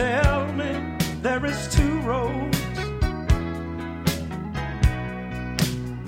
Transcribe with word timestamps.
Tell 0.00 0.46
me 0.54 0.70
there 1.20 1.44
is 1.44 1.68
two 1.76 2.00
roads. 2.00 2.58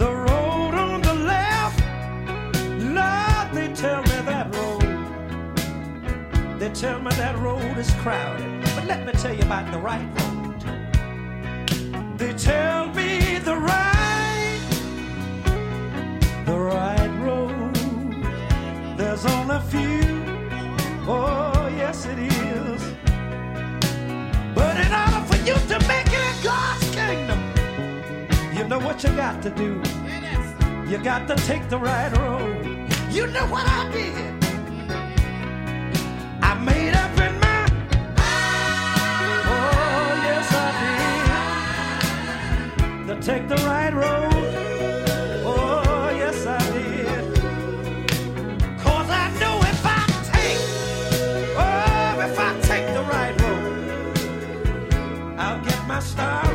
The 0.02 0.12
road 0.26 0.74
on 0.86 1.02
the 1.02 1.16
left, 1.32 1.78
Lord, 2.98 3.46
they 3.56 3.68
tell 3.84 4.02
me 4.10 4.18
that 4.30 4.46
road. 4.56 4.92
They 6.58 6.70
tell 6.70 6.98
me 7.02 7.10
that 7.24 7.36
road 7.38 7.76
is 7.76 7.90
crowded. 8.02 8.50
But 8.74 8.86
let 8.86 9.00
me 9.06 9.12
tell 9.12 9.34
you 9.34 9.44
about 9.50 9.70
the 9.74 9.82
right 9.90 10.10
road. 10.20 10.60
They 12.16 12.32
tell 12.32 12.86
me 12.98 13.10
the 13.48 13.56
right, 13.72 14.64
the 16.46 16.58
right 16.72 17.12
road. 17.26 17.74
There's 18.96 19.24
only 19.26 19.56
a 19.56 19.64
few. 19.72 20.02
Oh, 21.06 21.68
yes, 21.76 22.06
it 22.06 22.18
is. 22.18 22.32
You 25.46 25.54
to 25.54 25.78
make 25.88 26.06
it 26.06 26.36
in 26.36 26.42
God's 26.44 26.90
kingdom, 26.94 27.40
you 28.56 28.64
know 28.68 28.78
what 28.78 29.02
you 29.02 29.10
got 29.10 29.42
to 29.42 29.50
do. 29.50 29.82
You 30.88 30.98
got 30.98 31.26
to 31.26 31.34
take 31.46 31.68
the 31.68 31.78
right 31.78 32.16
road. 32.18 32.64
You 33.10 33.26
know 33.26 33.46
what 33.46 33.66
I 33.66 33.90
did? 33.90 34.14
I 36.42 36.54
made 36.54 36.94
up 36.94 37.18
in 37.18 37.40
my 37.40 37.66
Oh, 39.54 40.22
yes, 40.26 40.52
I 40.52 40.68
did. 43.06 43.06
To 43.08 43.14
take 43.26 43.48
the 43.48 43.56
right 43.56 43.92
road. 43.92 44.31
I'll 56.02 56.51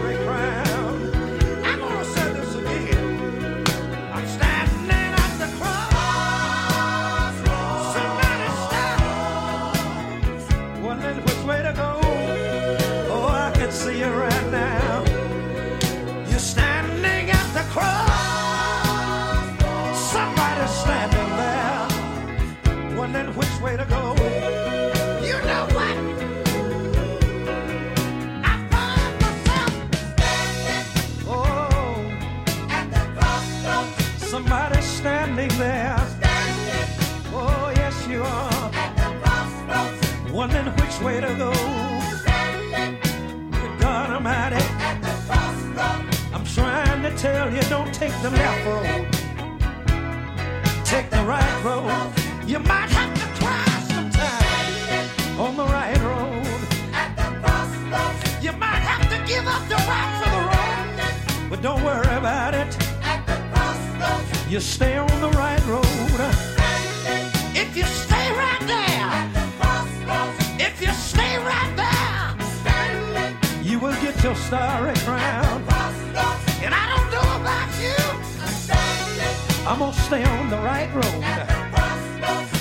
tell 47.18 47.52
you, 47.52 47.62
don't 47.64 47.92
take 47.94 48.14
the 48.22 48.30
left 48.30 48.66
road. 48.66 48.86
Take 50.86 51.10
the 51.10 51.24
right 51.26 51.64
road. 51.64 52.14
You 52.46 52.60
might 52.60 52.90
have 52.92 53.14
to 53.22 53.28
cry 53.44 53.66
sometime 53.90 55.40
on 55.40 55.58
the 55.58 55.66
right 55.66 55.98
road. 55.98 56.46
At 56.94 57.16
the 57.18 57.24
crossroads. 57.42 58.44
You 58.44 58.52
might 58.54 58.84
have 58.92 59.10
to 59.10 59.18
give 59.28 59.48
up 59.48 59.68
the 59.68 59.80
right 59.90 60.14
for 60.22 60.30
the 60.36 60.42
wrong. 60.48 61.50
But 61.50 61.62
don't 61.64 61.84
worry 61.84 62.16
about 62.16 62.54
it. 62.54 62.68
At 63.02 63.26
the 63.26 63.38
crossroads. 63.52 64.52
You 64.52 64.60
stay 64.60 64.98
on 64.98 65.20
the 65.20 65.32
right 65.32 65.66
road. 65.66 65.86
If 67.56 67.76
you 67.76 67.84
stay 67.84 68.32
right 68.44 68.64
there, 68.68 69.10
if 70.60 70.80
you 70.82 70.94
stay 70.94 71.38
right 71.40 71.74
there, 71.76 72.36
you 73.64 73.80
will 73.80 73.96
get 74.04 74.24
your 74.24 74.36
starry 74.36 74.94
crown. 74.98 75.64
And 76.64 76.74
I 76.74 76.96
don't 76.96 77.06
you. 77.81 77.96
I'm 79.68 79.80
gonna 79.80 79.94
stay 79.94 80.24
on 80.24 80.50
the 80.50 80.58
right 80.58 80.94
road. 80.94 82.56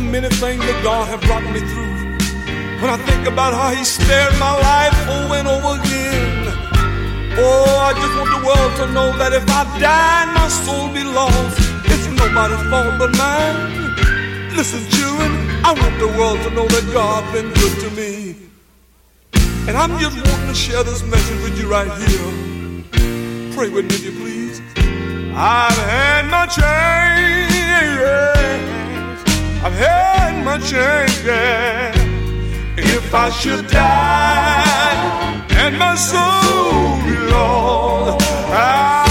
Many 0.00 0.28
things 0.28 0.64
that 0.64 0.78
God 0.82 1.08
have 1.08 1.20
brought 1.22 1.44
me 1.44 1.60
through. 1.60 1.94
When 2.80 2.88
I 2.88 2.96
think 3.04 3.26
about 3.28 3.52
how 3.52 3.70
He 3.76 3.84
spared 3.84 4.32
my 4.38 4.54
life 4.56 4.96
over 5.08 5.34
and 5.34 5.48
over 5.48 5.80
again. 5.80 6.48
Oh, 7.36 7.64
I 7.88 7.92
just 7.92 8.14
want 8.16 8.30
the 8.36 8.42
world 8.46 8.72
to 8.80 8.86
know 8.92 9.08
that 9.18 9.32
if 9.32 9.44
I 9.48 9.62
die 9.78 10.22
and 10.24 10.32
my 10.34 10.48
soul 10.48 10.88
be 10.92 11.04
lost, 11.04 11.58
it's 11.86 12.06
nobody's 12.08 12.64
fault 12.70 12.98
but 12.98 13.12
mine. 13.16 14.56
Listen, 14.56 14.82
children, 14.90 15.30
I 15.64 15.72
want 15.72 15.98
the 15.98 16.08
world 16.18 16.40
to 16.42 16.50
know 16.50 16.66
that 16.66 16.84
God's 16.92 17.30
been 17.32 17.52
good 17.52 17.74
to 17.84 17.90
me. 17.96 18.36
And 19.68 19.76
I'm 19.76 19.98
just 19.98 20.16
wanting 20.16 20.48
to 20.48 20.54
share 20.54 20.82
this 20.82 21.02
message 21.04 21.40
with 21.44 21.58
you 21.60 21.70
right 21.70 21.90
here. 22.02 23.54
Pray 23.54 23.68
with 23.68 23.86
me, 23.88 23.94
if 23.94 24.04
you 24.04 24.12
please. 24.12 24.60
I've 25.36 25.76
had 25.76 26.26
my 26.26 26.46
change. 26.46 26.99
Change. 30.60 31.26
If 32.76 33.14
I 33.14 33.30
should 33.30 33.66
die 33.68 35.46
and 35.50 35.78
my 35.78 35.94
soul 35.94 37.02
be 37.04 37.16
lost, 37.32 38.26
I 38.50 39.06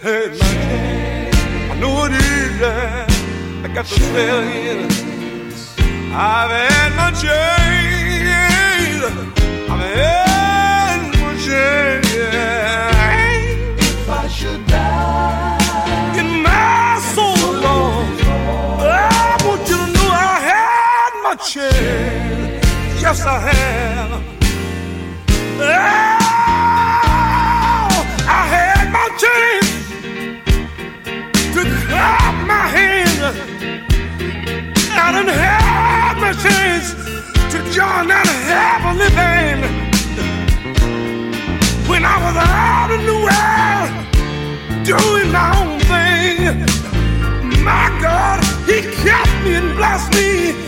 had 0.00 0.30
my 0.30 0.46
change. 0.66 1.36
I 1.70 1.74
know 1.80 2.04
it 2.06 2.12
is. 2.12 2.62
I 3.64 3.68
got 3.74 3.86
to 3.86 3.98
tell 4.12 4.44
you. 4.44 4.88
I've 6.14 6.50
had 6.50 6.90
my 6.96 7.10
change. 7.20 7.57
Chance. 21.48 23.00
Yes, 23.00 23.24
I 23.24 23.38
have. 23.48 24.22
Oh, 25.60 25.64
I 28.28 28.42
had 28.54 28.86
my 28.92 29.08
chance 29.22 29.70
to 31.54 31.62
clap 31.86 32.34
my 32.46 32.66
hands. 32.76 33.22
I 34.92 35.12
done 35.12 35.28
had 35.28 36.16
my 36.20 36.32
chance 36.44 36.88
to 37.52 37.58
join 37.72 38.08
that 38.12 38.28
heavenly 38.50 39.10
band 39.16 39.62
when 41.88 42.04
I 42.04 42.16
was 42.24 42.36
out 42.36 42.90
in 42.96 43.02
the 43.10 43.18
world 43.26 43.90
doing 44.84 45.28
my 45.32 45.48
own 45.60 45.80
thing. 45.88 46.60
My 47.64 47.88
God, 48.02 48.44
He 48.66 48.82
kept 49.02 49.32
me 49.44 49.54
and 49.54 49.74
blessed 49.76 50.12
me. 50.12 50.67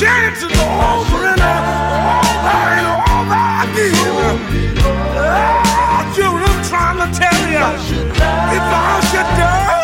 chances 0.00 0.50
over 0.50 1.22
and 1.30 1.40
over 1.40 2.66
and 2.74 2.86
over 3.06 3.42
again. 3.62 3.94
Oh, 4.82 6.12
children, 6.16 6.50
I'm 6.50 6.64
trying 6.64 6.98
to 6.98 7.08
tell 7.16 7.40
you, 7.46 7.62
if 8.56 8.64
I 8.74 9.00
should 9.10 9.30
die, 9.38 9.83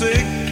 Bless 0.00 0.43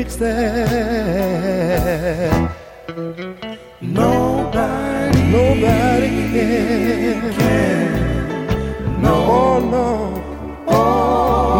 it's 0.00 0.16
there. 0.16 0.40
Nobody, 3.82 5.22
nobody 5.30 6.08
can. 6.32 7.32
can. 7.34 9.04
Oh, 9.04 9.60
no. 9.60 9.88
Oh, 10.68 10.78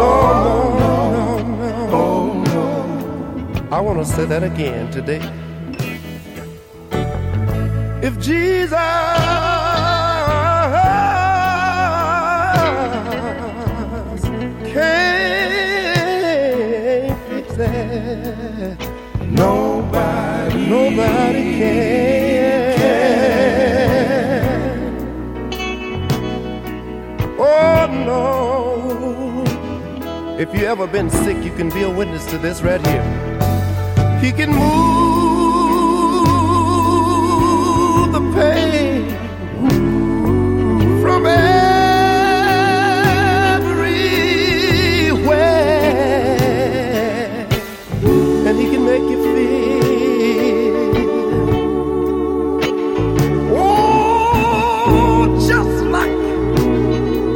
no, 0.00 0.12
no, 0.46 0.56
no, 0.82 1.26
no. 1.60 1.72
Oh, 1.92 2.32
no. 2.46 2.64
I 3.70 3.78
want 3.80 3.98
to 3.98 4.06
say 4.06 4.24
that 4.24 4.42
again 4.42 4.90
today. 4.90 5.20
If 8.02 8.18
Jesus 8.18 9.19
If 30.40 30.54
you 30.54 30.64
ever 30.64 30.86
been 30.86 31.10
sick, 31.10 31.36
you 31.44 31.52
can 31.52 31.68
be 31.68 31.82
a 31.82 31.90
witness 31.90 32.24
to 32.30 32.38
this 32.38 32.62
right 32.62 32.80
here. 32.86 33.02
He 34.22 34.32
can 34.32 34.48
move 34.48 34.62
the 38.10 38.20
pain 38.32 39.10
from 41.02 41.26
everywhere, 41.26 41.76
and 48.48 48.58
he 48.58 48.70
can 48.70 48.82
make 48.86 49.02
you 49.12 49.18
feel. 49.34 50.70
Oh, 53.58 55.36
just 55.46 55.84
like, 55.96 56.16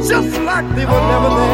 just 0.07 0.41
like 0.41 0.67
they 0.75 0.85
were 0.87 1.05
never 1.13 1.29
there. 1.35 1.44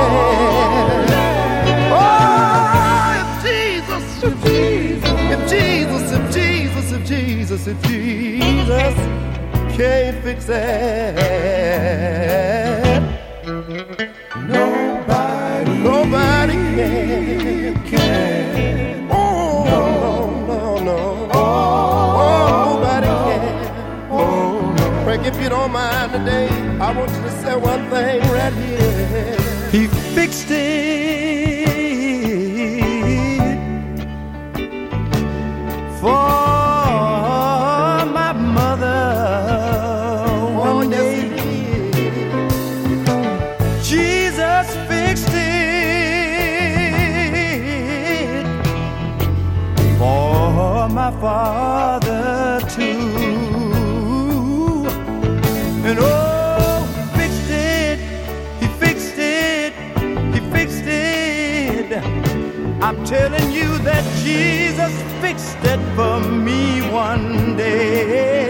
Jesus, 7.12 7.68
if 7.68 7.82
Jesus 7.84 8.96
can't 9.76 10.24
fix 10.24 10.48
it, 10.48 11.18
nobody, 14.48 15.72
nobody 15.84 16.54
can. 17.90 19.10
Oh, 19.12 19.66
no, 19.66 20.48
no, 20.48 20.80
no. 20.86 21.30
Oh, 21.34 22.80
nobody. 22.80 23.10
Oh, 24.10 24.74
no. 24.78 25.04
Frank, 25.04 25.26
if 25.26 25.36
you 25.42 25.50
don't 25.50 25.74
mind 25.74 26.14
today, 26.14 26.48
I 26.80 26.94
want 26.98 27.12
you 27.12 27.22
to 27.24 27.32
say 27.42 27.58
one 27.58 27.90
thing 27.90 28.22
right 28.32 28.54
here. 28.54 28.81
Jesus 64.24 64.94
fixed 65.20 65.58
it 65.64 65.80
for 65.96 66.20
me 66.20 66.82
one 66.92 67.56
day. 67.58 68.41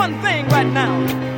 one 0.00 0.22
thing 0.22 0.48
right 0.48 0.66
now. 0.66 1.29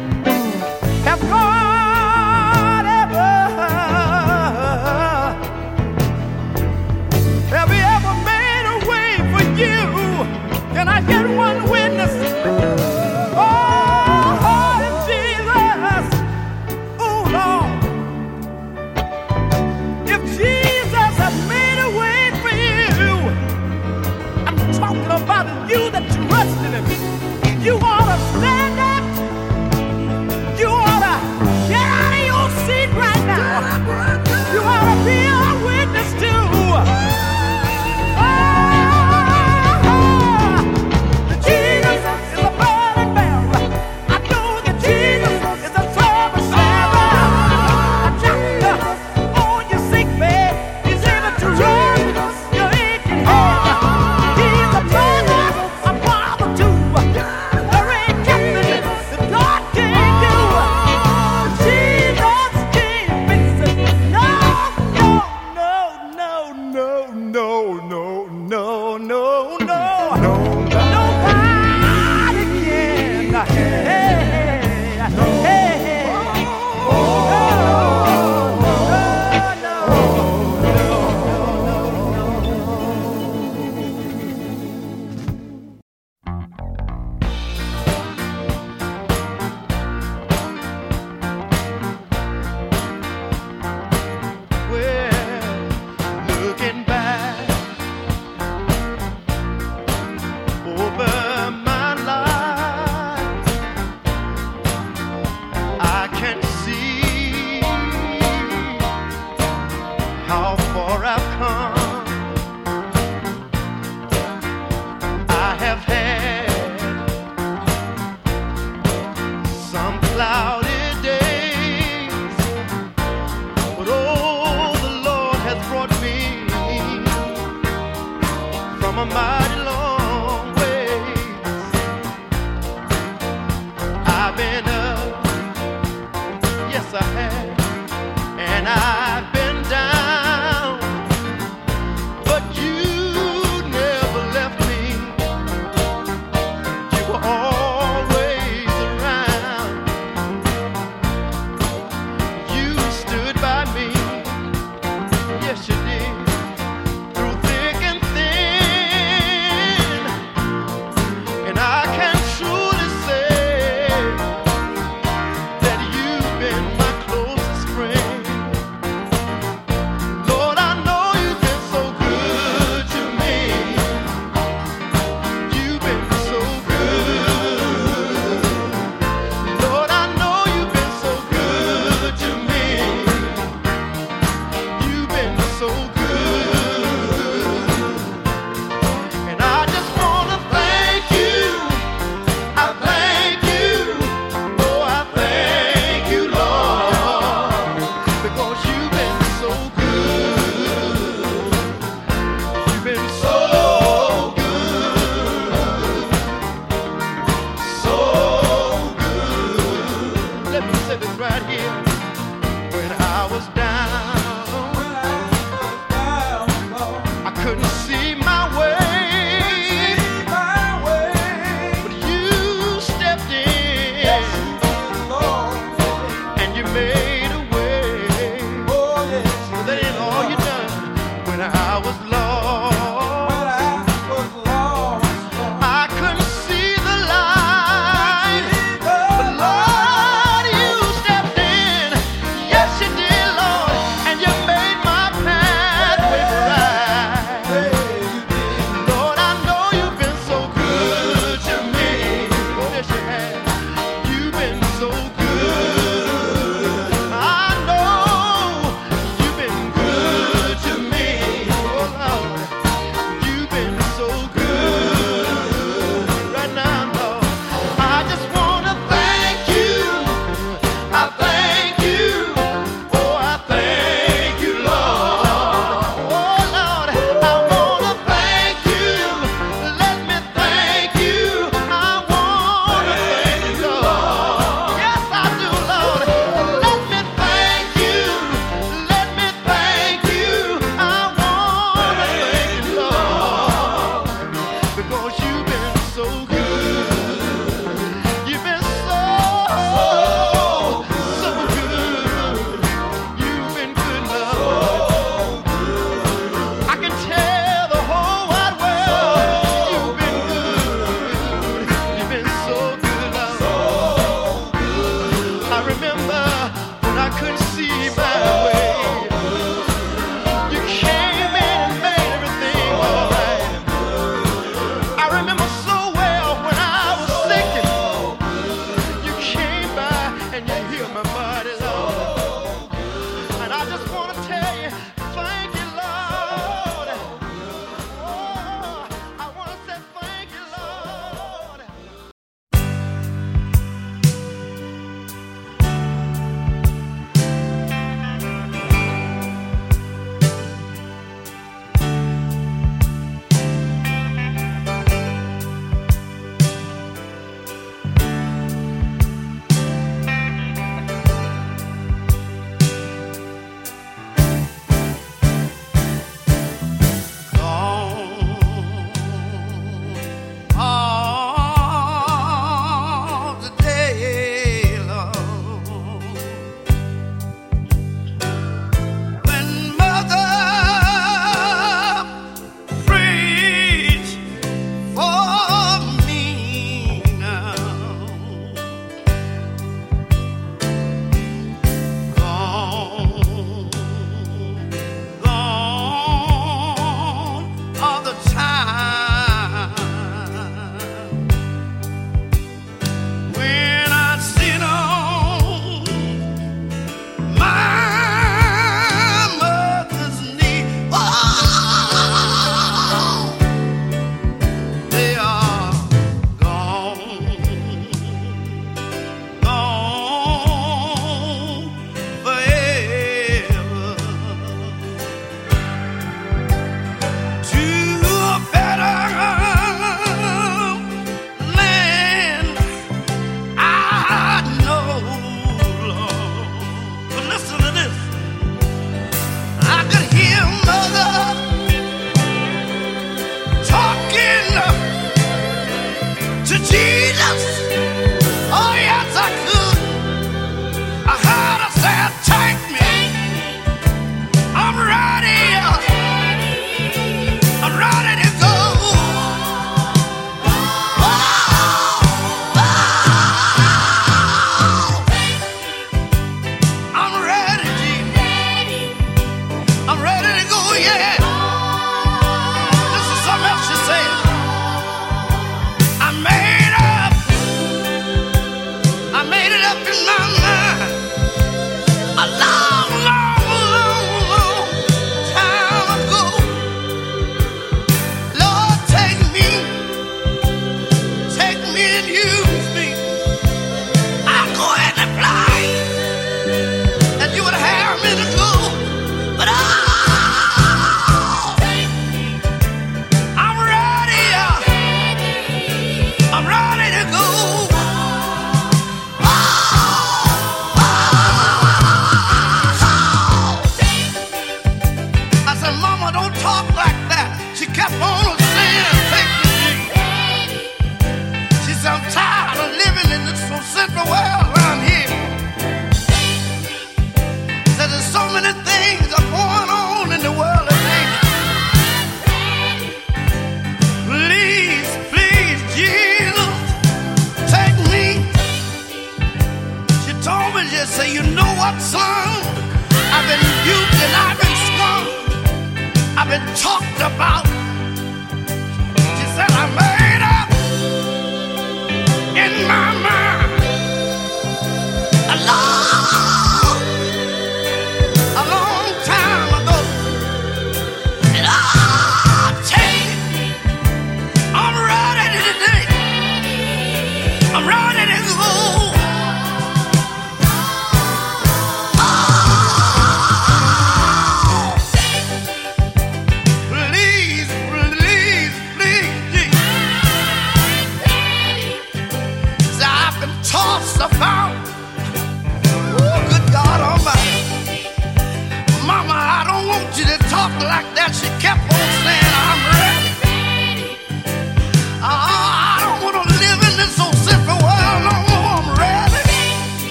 remember. 315.64 316.11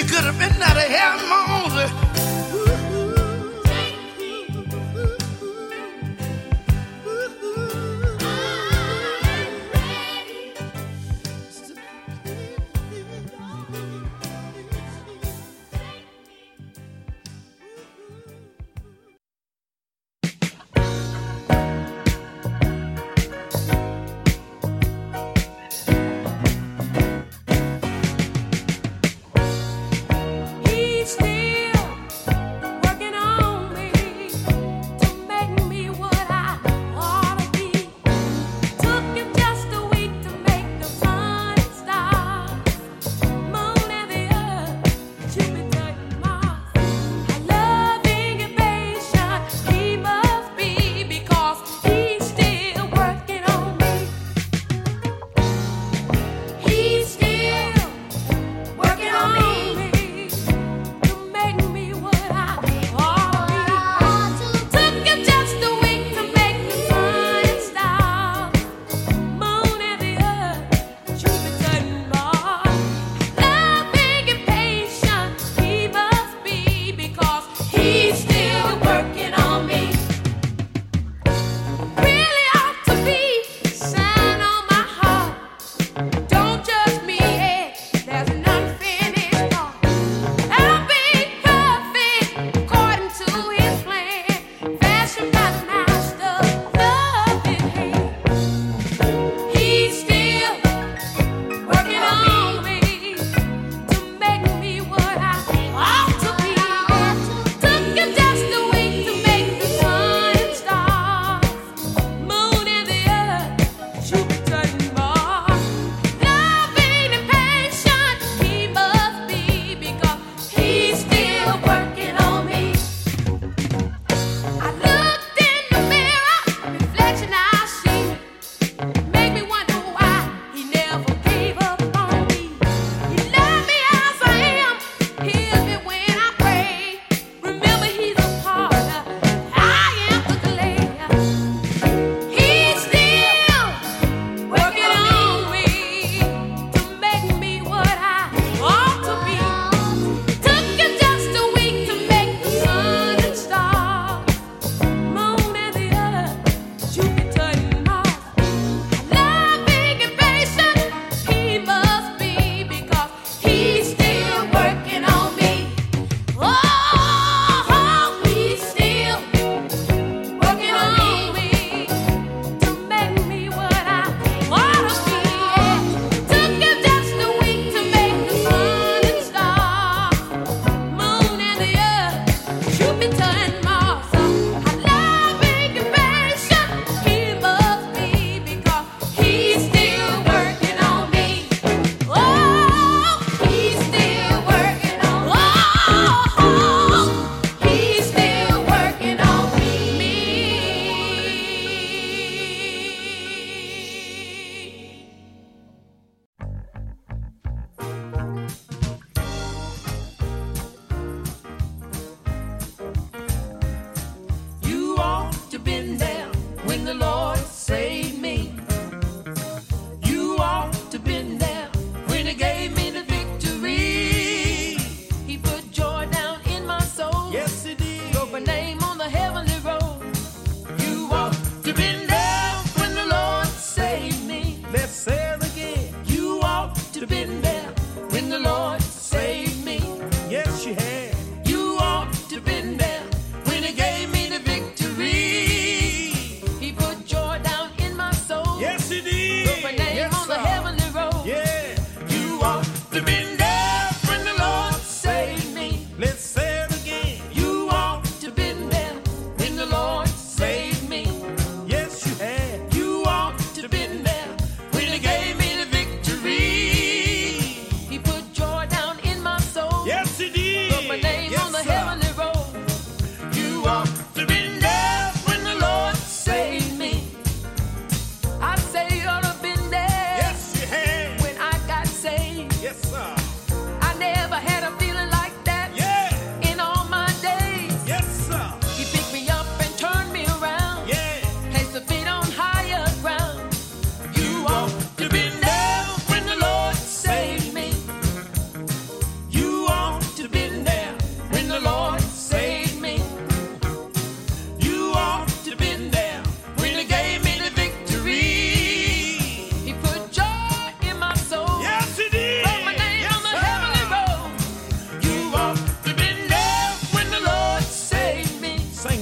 she 0.00 0.06
could 0.06 0.24
have 0.24 0.38
been 0.38 0.62
out 0.62 0.76
of 0.76 0.82
hell, 0.82 1.18
Moses. 1.28 2.09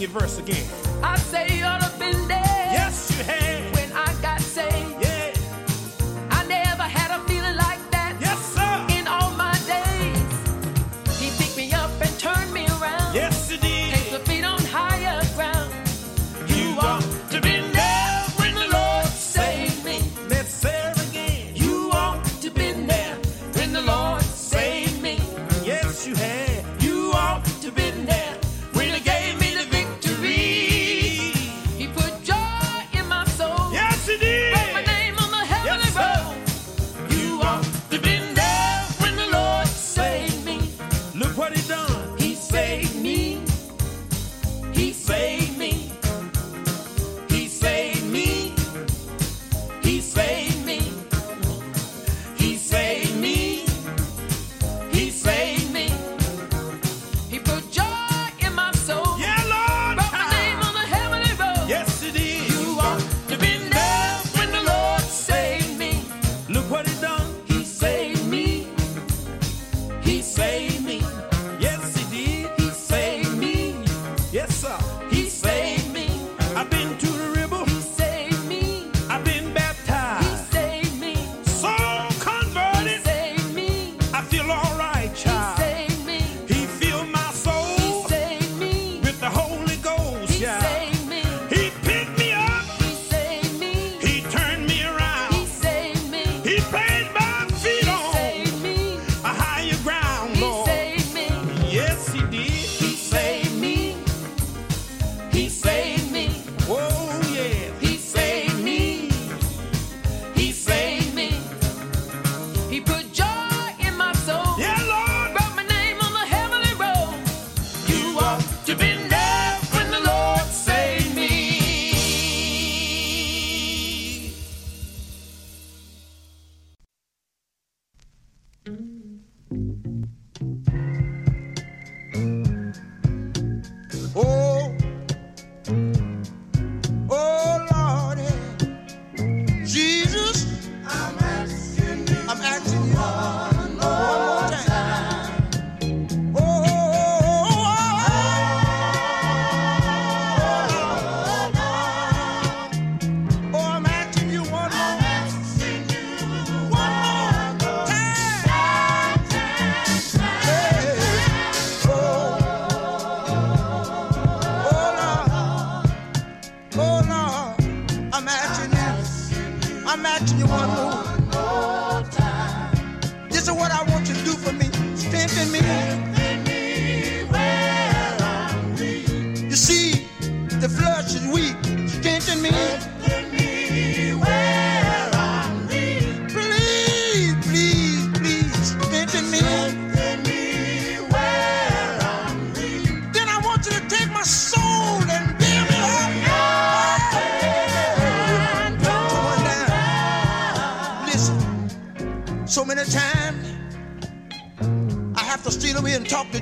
verse 0.08 0.38
again. 0.38 0.66
I 1.02 1.16
say, 1.16 1.58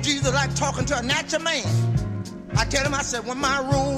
Jesus 0.07 0.33
like 0.33 0.55
talking 0.55 0.85
to 0.85 0.97
a 0.97 1.03
natural 1.03 1.41
man. 1.41 1.65
I 2.55 2.63
tell 2.63 2.85
him, 2.85 2.93
I 2.93 3.01
said, 3.01 3.27
when 3.27 3.37
my 3.37 3.59
rule 3.59 3.96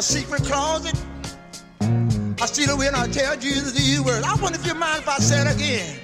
my 0.00 0.02
secret 0.02 0.42
closet. 0.44 0.98
I 1.82 2.46
steal 2.46 2.70
away 2.70 2.86
and 2.86 2.96
I 2.96 3.06
tell 3.08 3.36
Jesus 3.36 3.72
the 3.74 4.02
words. 4.02 4.24
I 4.24 4.34
wonder 4.40 4.58
if 4.58 4.66
you 4.66 4.72
mind 4.72 5.02
if 5.02 5.08
I 5.10 5.18
say 5.18 5.42
it 5.42 5.54
again. 5.54 5.99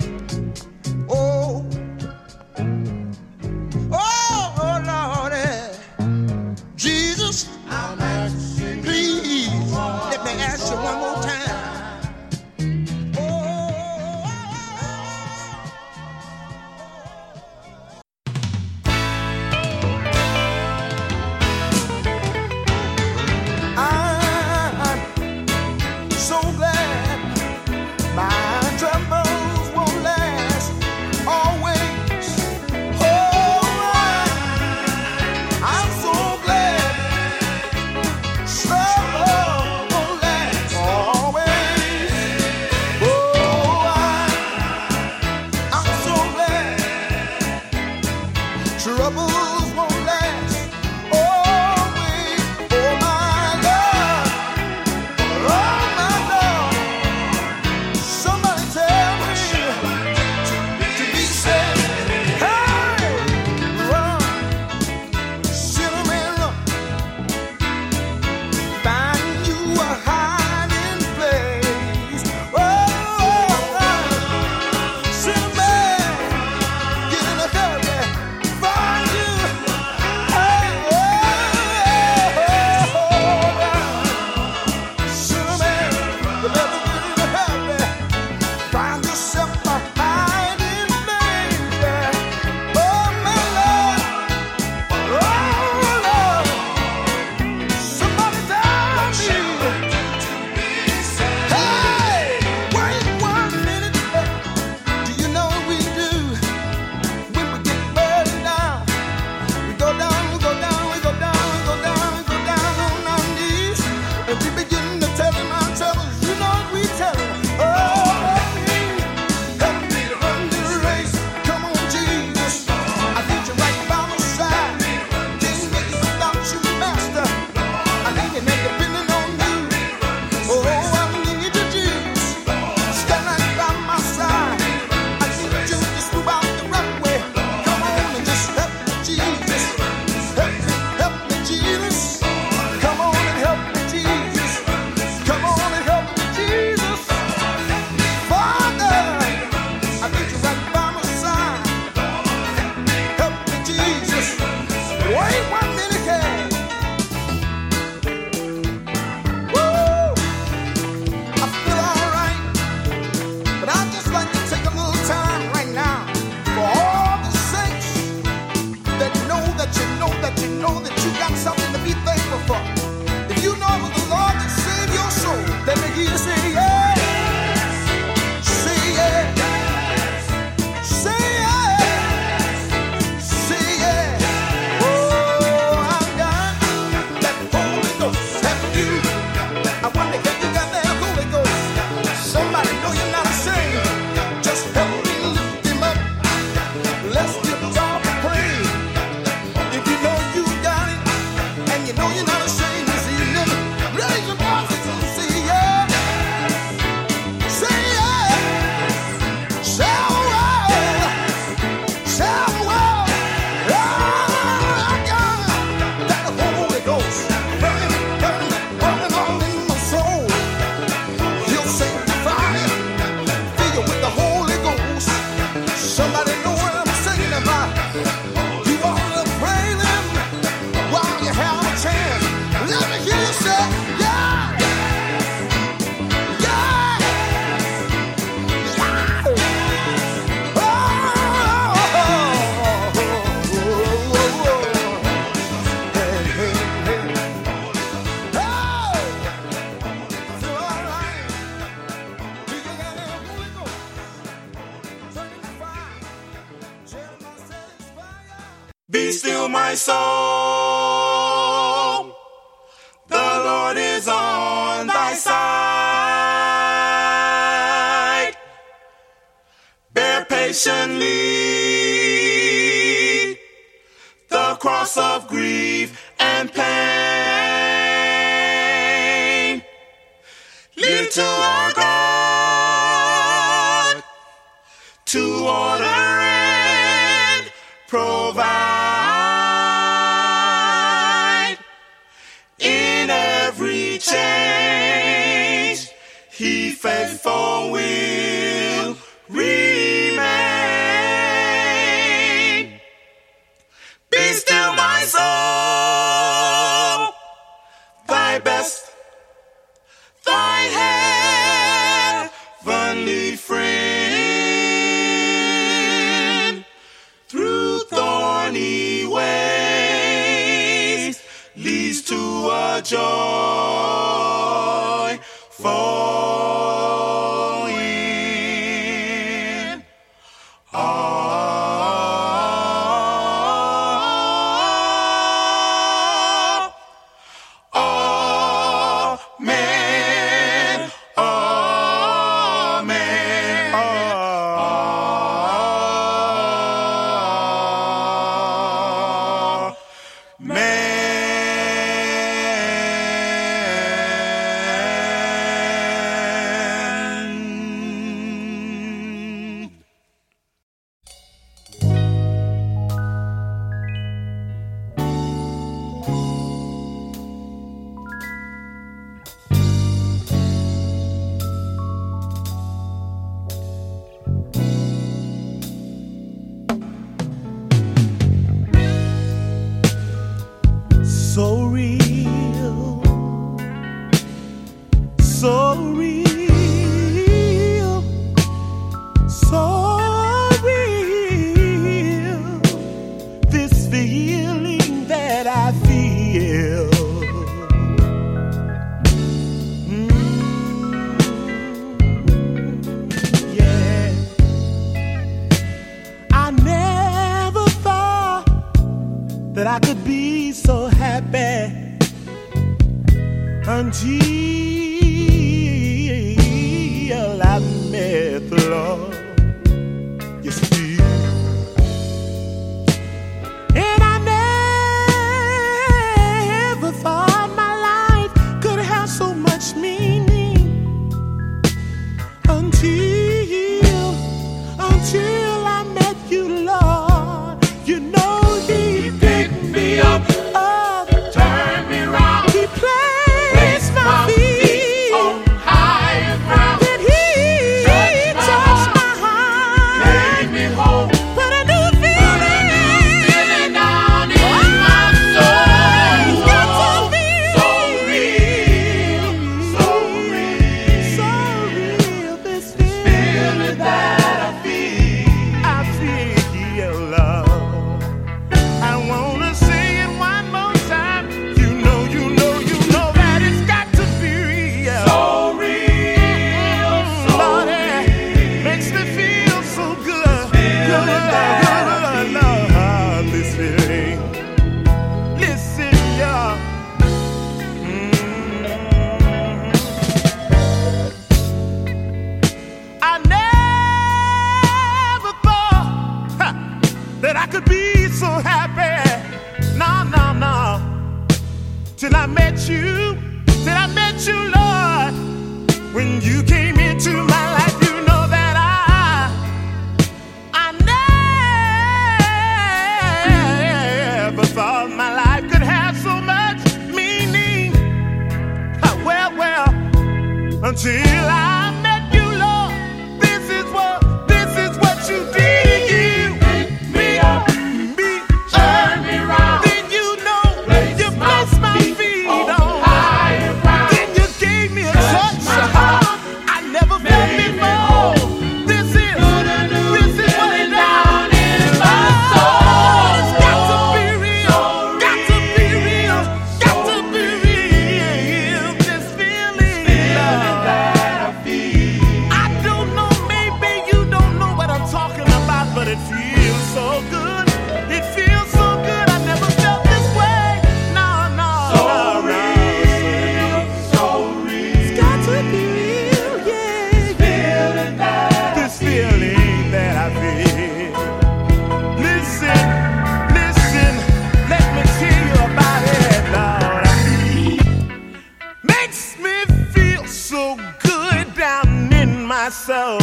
myself. 582.47 583.03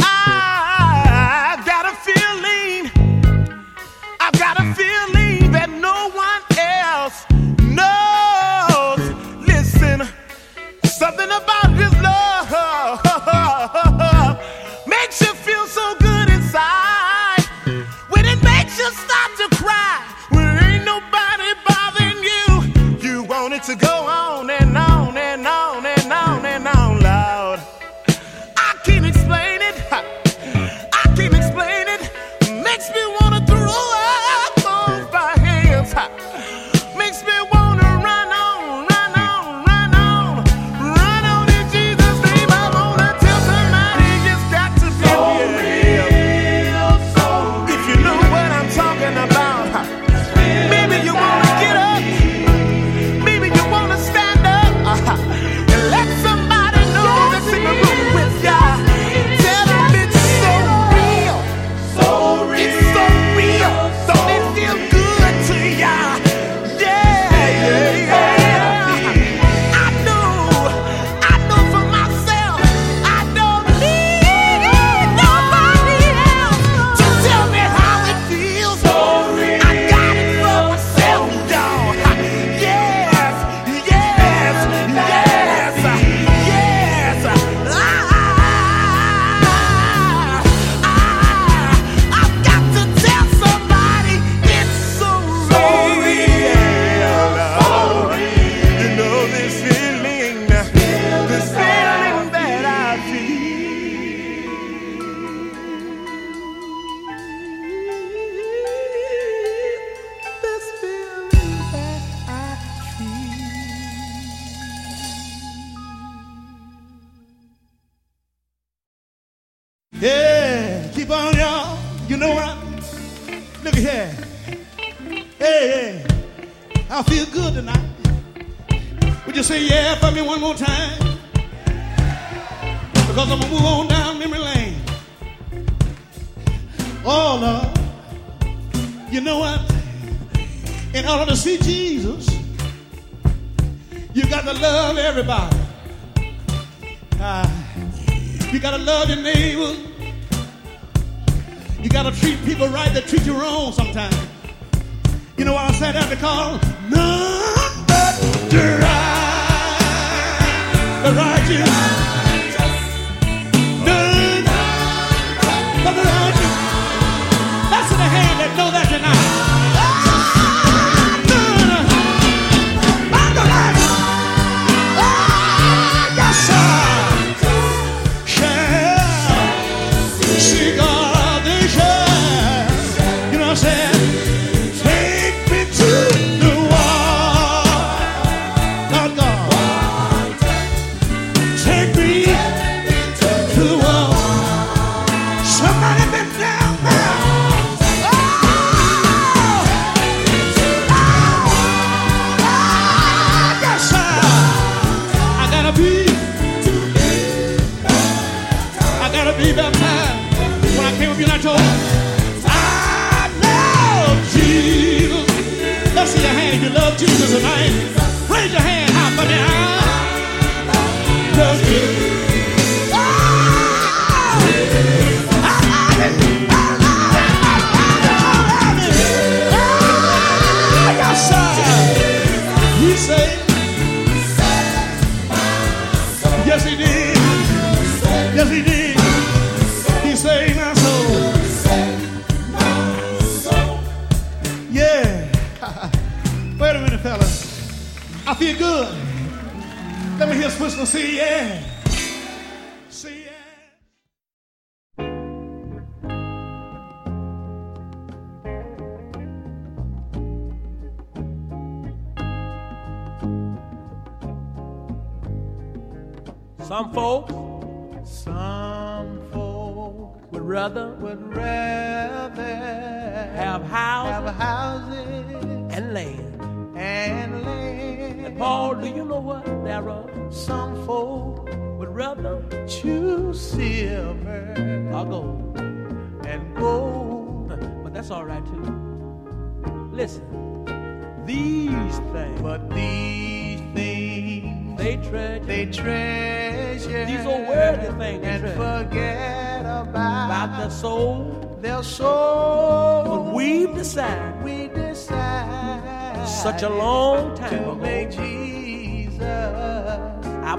I've 0.00 1.64
got 1.64 1.86
a 1.86 1.94
feeling, 2.04 2.90
I've 4.20 4.38
got 4.38 4.60
a 4.60 4.74
feeling 4.74 5.50
that 5.52 5.70
no 5.70 6.10
one 6.10 6.42
else 6.60 7.24
knows. 7.80 9.00
Listen, 9.48 10.06
something 10.84 11.30
about 11.40 11.70
his 11.72 11.94
love 12.04 12.52
makes 14.86 15.22
you 15.22 15.32
feel 15.32 15.66
so 15.66 15.94
good 16.00 16.28
inside 16.28 17.46
when 18.10 18.26
it 18.26 18.42
makes 18.44 18.76
you 18.78 18.90
stop 18.92 19.30
to 19.40 19.48
cry. 19.56 20.04
When 20.32 20.58
ain't 20.62 20.84
nobody 20.84 21.54
bothering 21.66 22.22
you, 22.30 22.44
you 23.00 23.22
want 23.22 23.54
it 23.54 23.62
to 23.62 23.74
go. 23.74 23.91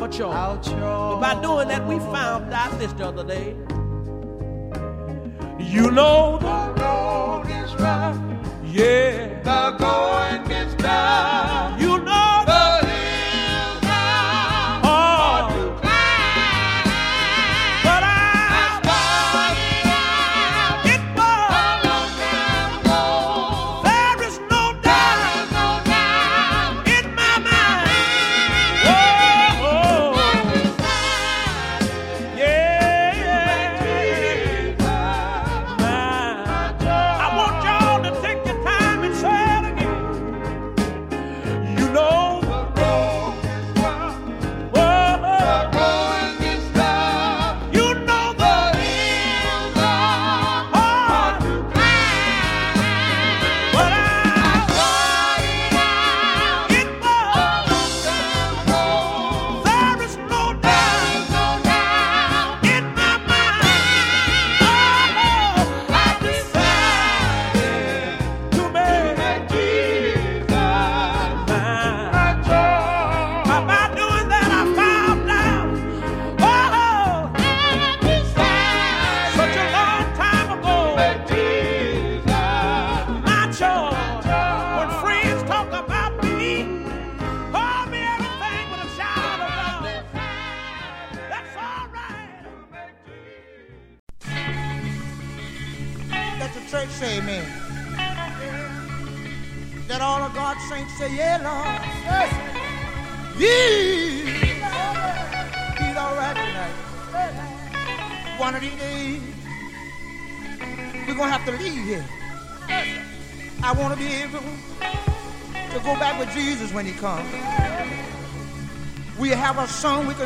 our 0.01 0.07
choice. 0.07 0.33
Our 0.33 0.57
choice. 0.57 0.73
But 0.73 1.19
by 1.19 1.41
doing 1.41 1.67
that, 1.67 1.87
we 1.87 1.99
found 1.99 2.51
out 2.53 2.77
this 2.79 2.93
the 2.93 3.07
other 3.07 3.23
day. 3.23 3.55
You 5.59 5.91
know 5.91 6.37
the 6.39 6.81
road 6.81 7.45
is 7.47 7.75
rough. 7.75 8.17
Yeah. 8.65 9.41
The 9.43 9.77
goal 9.77 10.12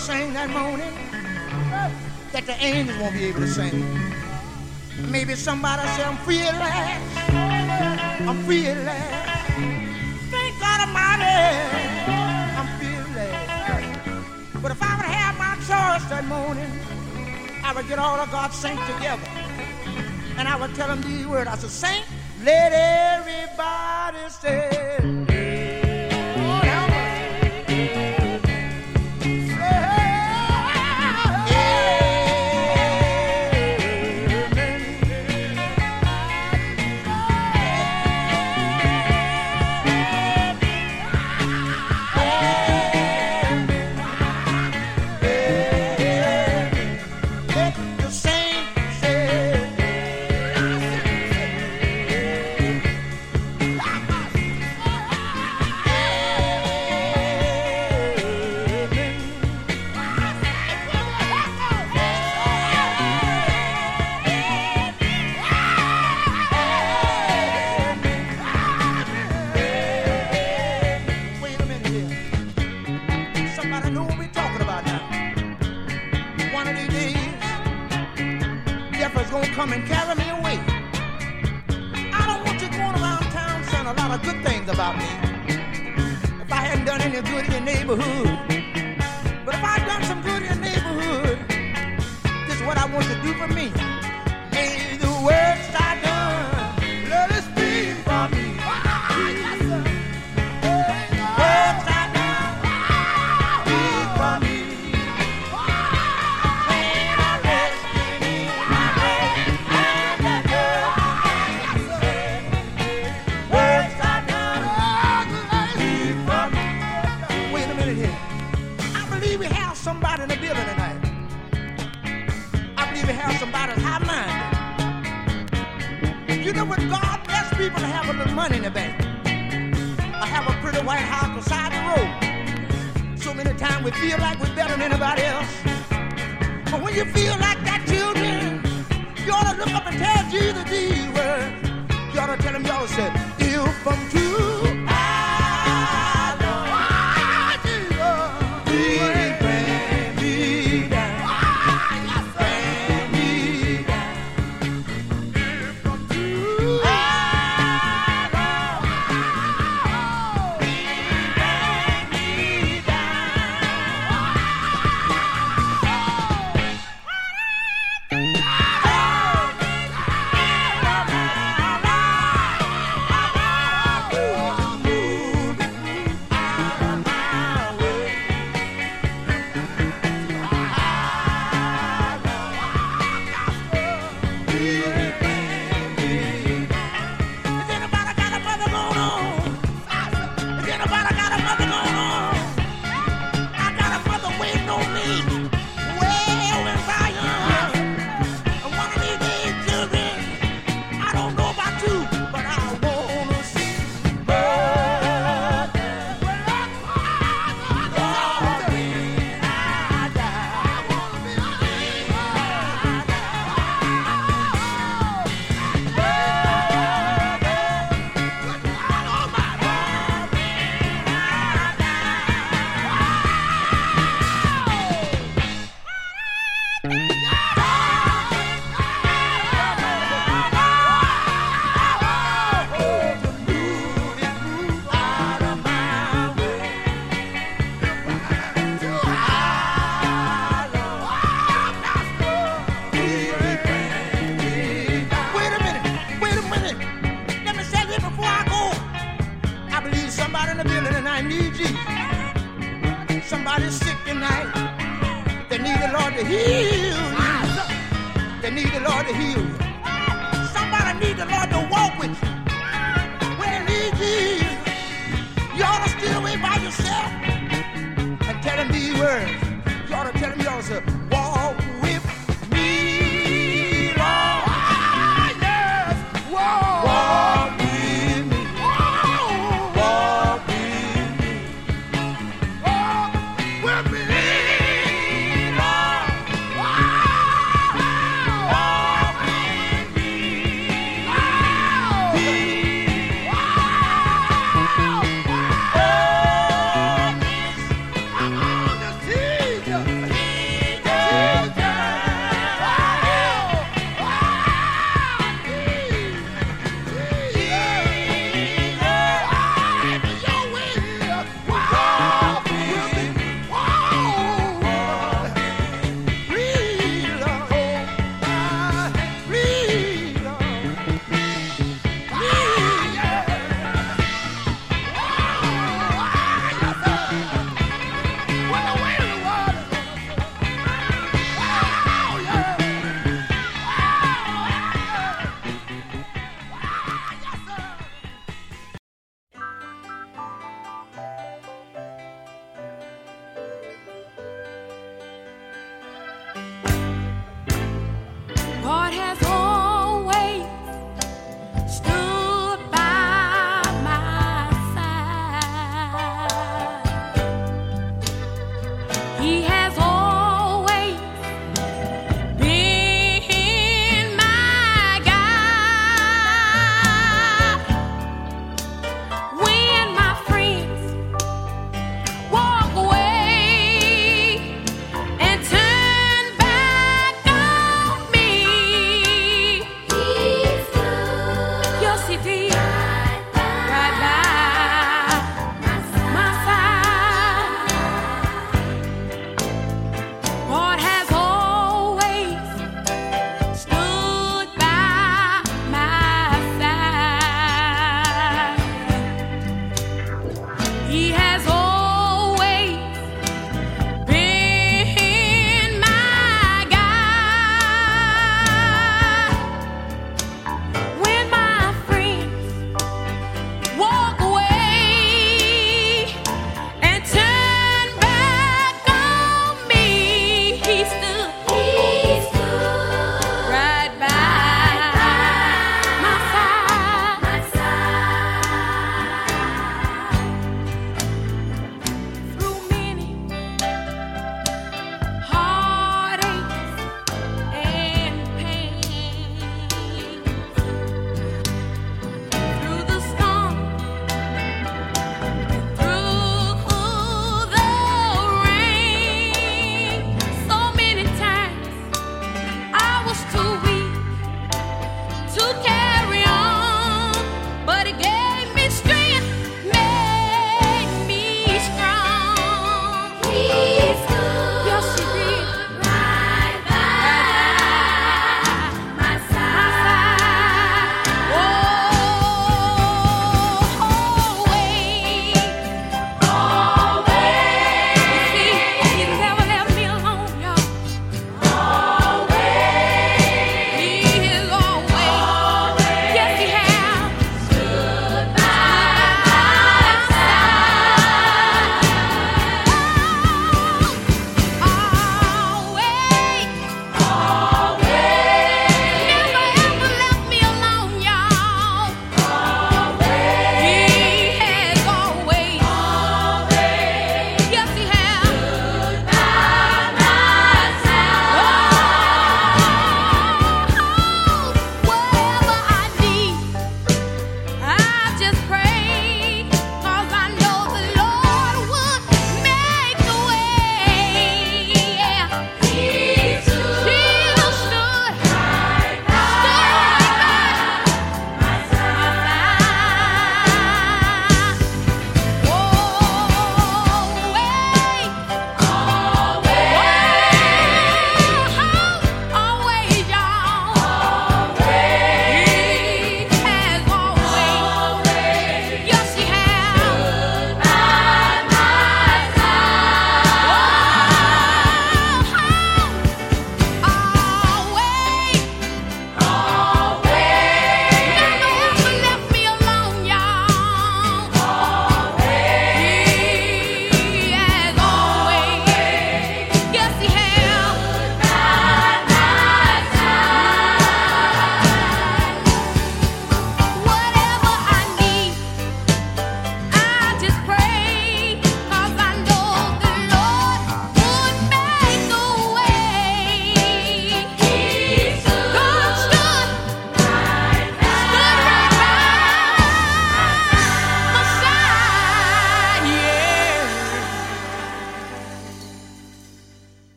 sing 0.00 0.32
that 0.32 0.48
morning 0.48 0.94
that 2.32 2.46
the 2.46 2.56
angels 2.64 2.98
won't 2.98 3.12
be 3.12 3.24
able 3.26 3.40
to 3.40 3.46
sing. 3.46 3.84
Maybe 5.10 5.34
somebody 5.34 5.86
say, 5.88 6.04
I'm 6.04 6.16
free 6.24 6.40
at 6.40 6.54
last. 6.54 7.30
I'm 8.26 8.42
free 8.44 8.66
at 8.68 8.78
last. 8.78 9.52
Thank 10.32 10.58
God 10.58 10.80
Almighty, 10.88 11.36
I'm 12.56 12.68
free 12.78 12.94
at 12.96 13.10
last. 13.14 14.62
But 14.62 14.70
if 14.72 14.82
I 14.82 14.96
would 14.96 15.04
have 15.04 15.36
my 15.36 15.54
choice 15.68 16.08
that 16.08 16.24
morning, 16.24 16.70
I 17.62 17.74
would 17.74 17.86
get 17.86 17.98
all 17.98 18.18
of 18.18 18.30
God's 18.30 18.56
saints 18.56 18.82
together. 18.94 19.28
And 20.38 20.48
I 20.48 20.56
would 20.58 20.74
tell 20.74 20.88
them 20.88 21.02
these 21.02 21.26
words. 21.26 21.50
I 21.50 21.56
said, 21.56 21.70
Saint, 21.70 22.06
let 22.42 22.72
every 22.72 23.49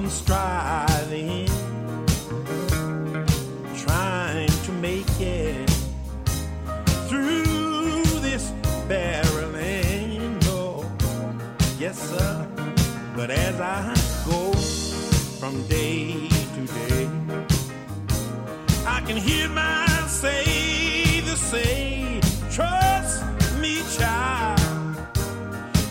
I'm 0.00 0.08
striving, 0.10 1.48
trying 3.76 4.48
to 4.48 4.72
make 4.80 5.20
it 5.20 5.68
through 7.08 8.04
this 8.20 8.52
barreling. 8.86 10.40
Oh, 10.44 10.88
yes, 11.80 11.98
sir. 11.98 12.48
But 13.16 13.30
as 13.30 13.60
I 13.60 13.92
go 14.24 14.52
from 15.40 15.66
day 15.66 16.28
to 16.28 16.66
day, 16.74 17.10
I 18.86 19.00
can 19.00 19.16
hear 19.16 19.48
my 19.48 19.84
Savior 20.06 21.34
say, 21.34 22.20
Trust 22.52 23.24
me, 23.60 23.82
child. 23.98 24.96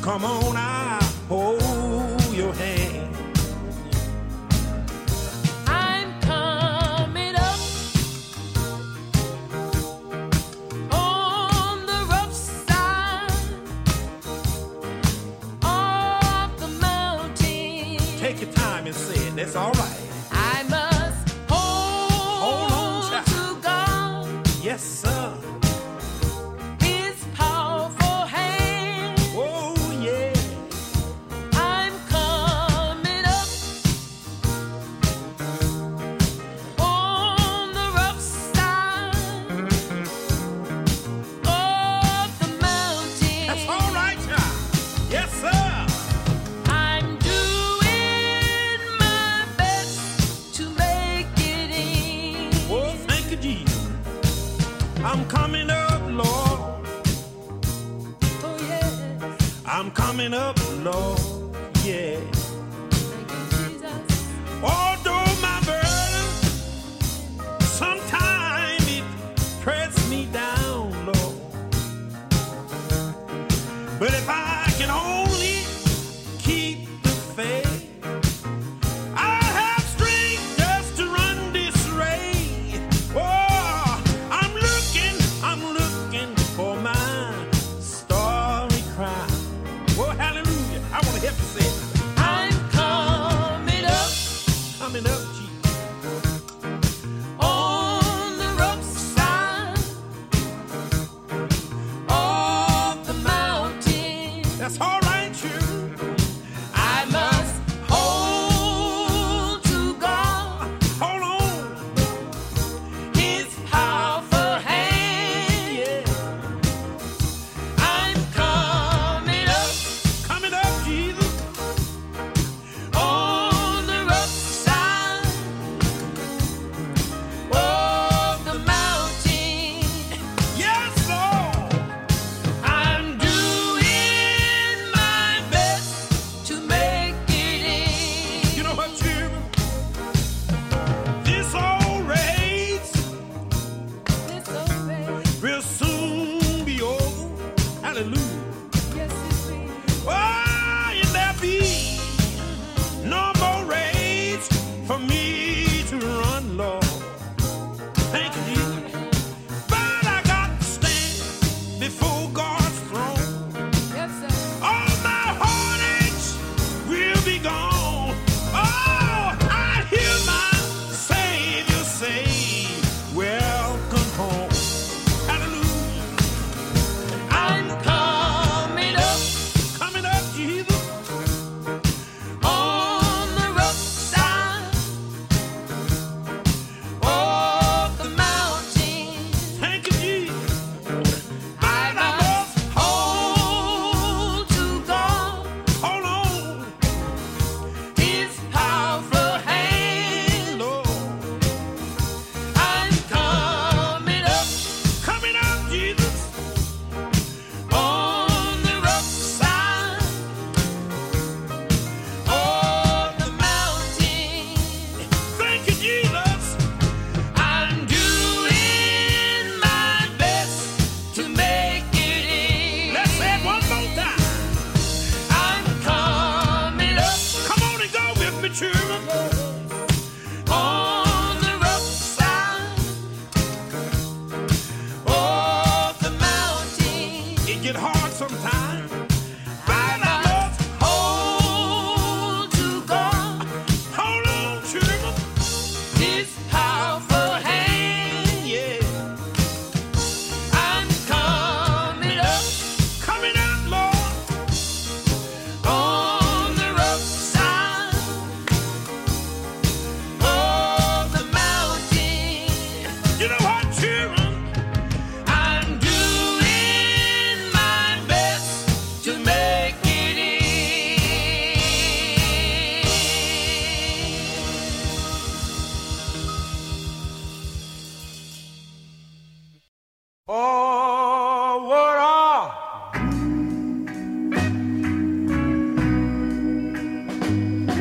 Come 0.02 0.24
on, 0.24 0.56
out." 0.56 0.87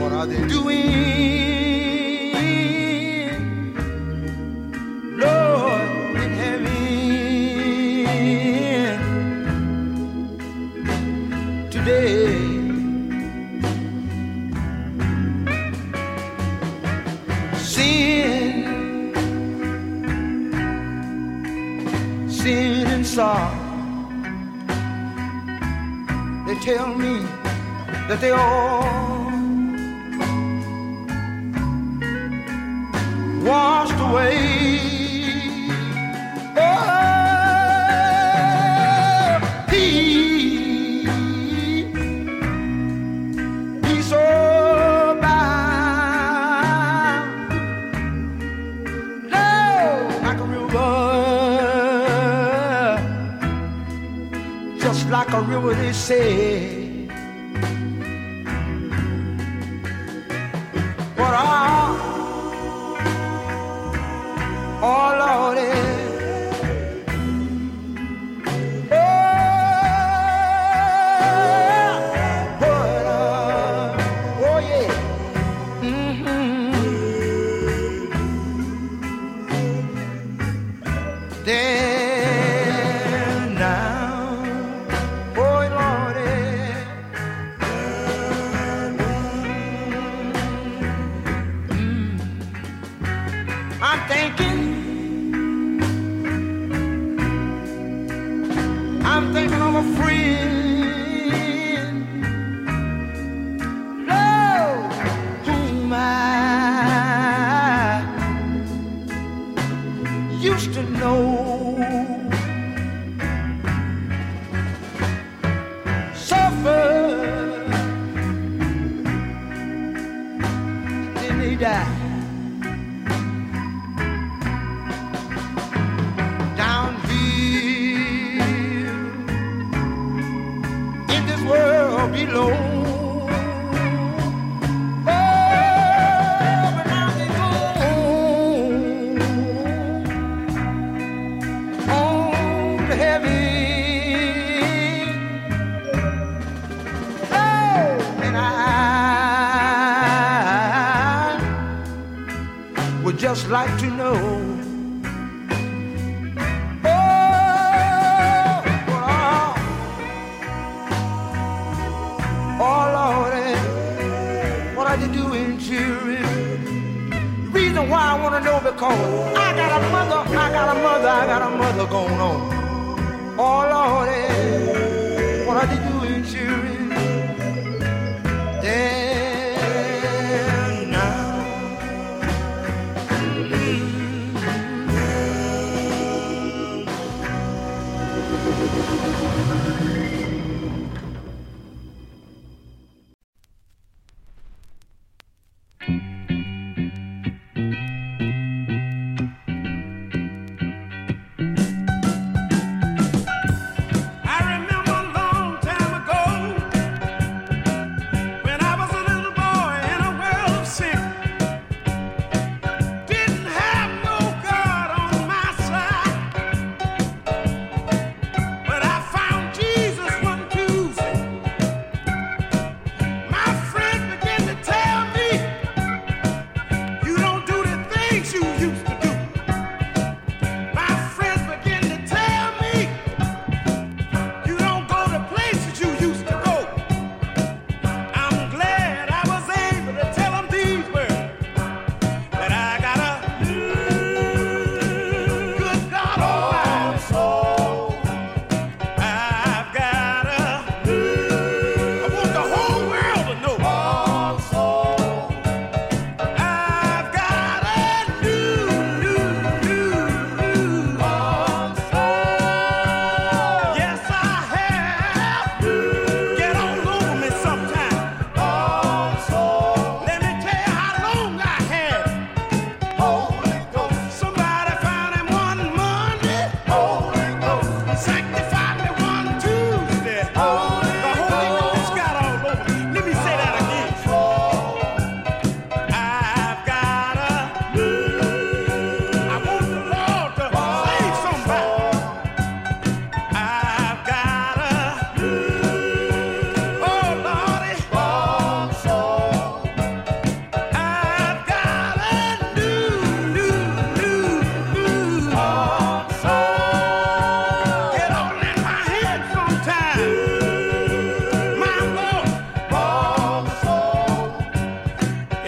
What 0.07 0.15
are 0.15 0.27
they 0.29 0.39
doing? 0.47 0.87
Lord 5.19 6.17
in 6.23 6.31
heaven, 6.43 6.79
today. 11.73 12.39
Sin, 17.57 19.11
sin 22.29 22.87
and 22.87 23.05
sorrow. 23.05 23.51
They 26.47 26.55
tell 26.61 26.95
me 26.95 27.27
that 28.07 28.21
they 28.21 28.31
all 28.31 29.16
washed 33.47 34.01
away. 34.01 34.81
Oh, 36.57 36.77
peace, 39.69 41.09
peace 43.85 44.13
abound. 44.13 44.27
Flow 49.29 49.91
like 50.27 50.41
a 50.41 50.47
river, 50.55 50.95
just 54.81 55.03
like 55.09 55.33
a 55.33 55.41
river, 55.43 55.75
they 55.75 55.93
say. 55.93 56.66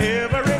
every 0.00 0.57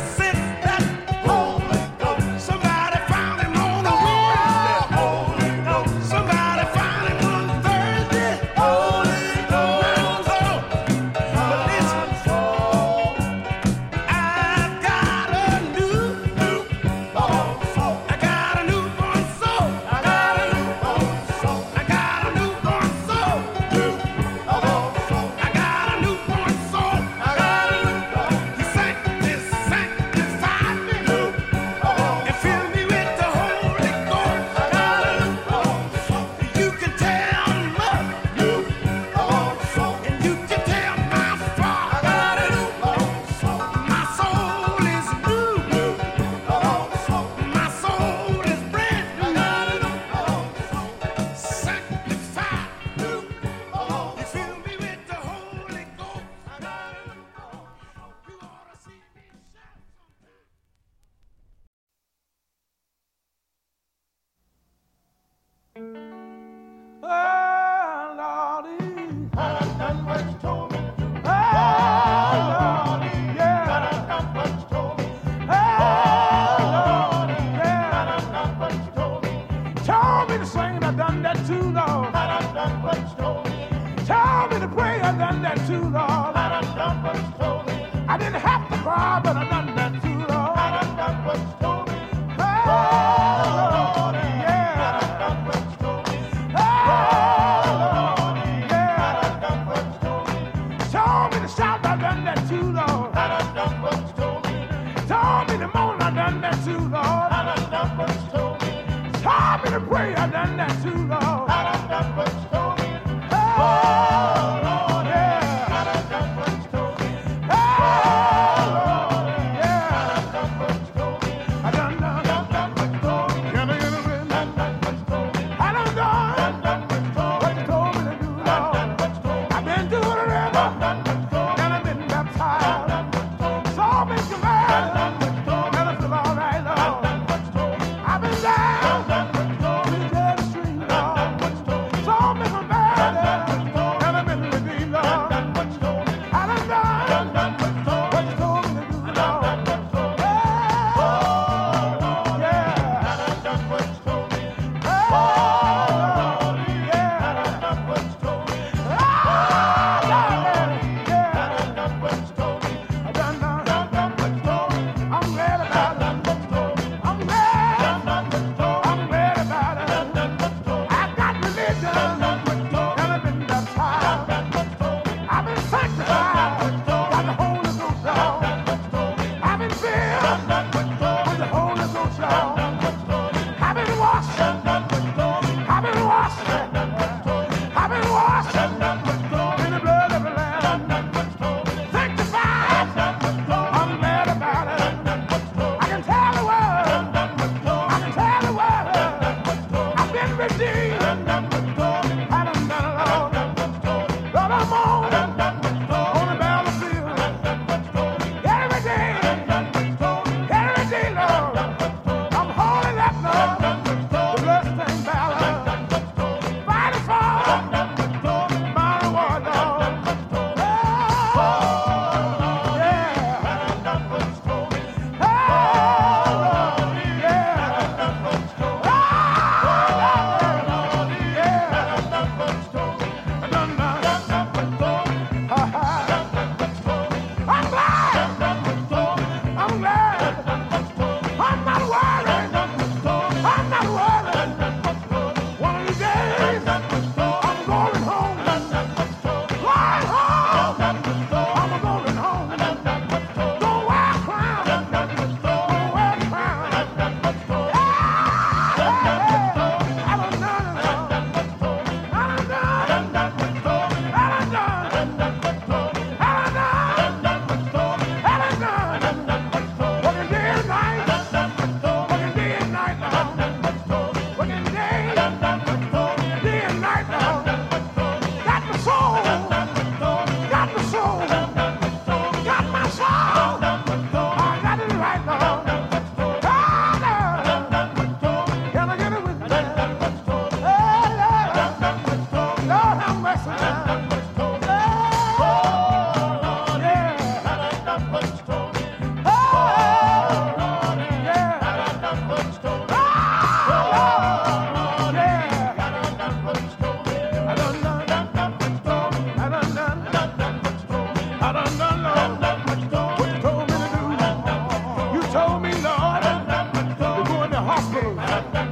hospital 317.79 318.68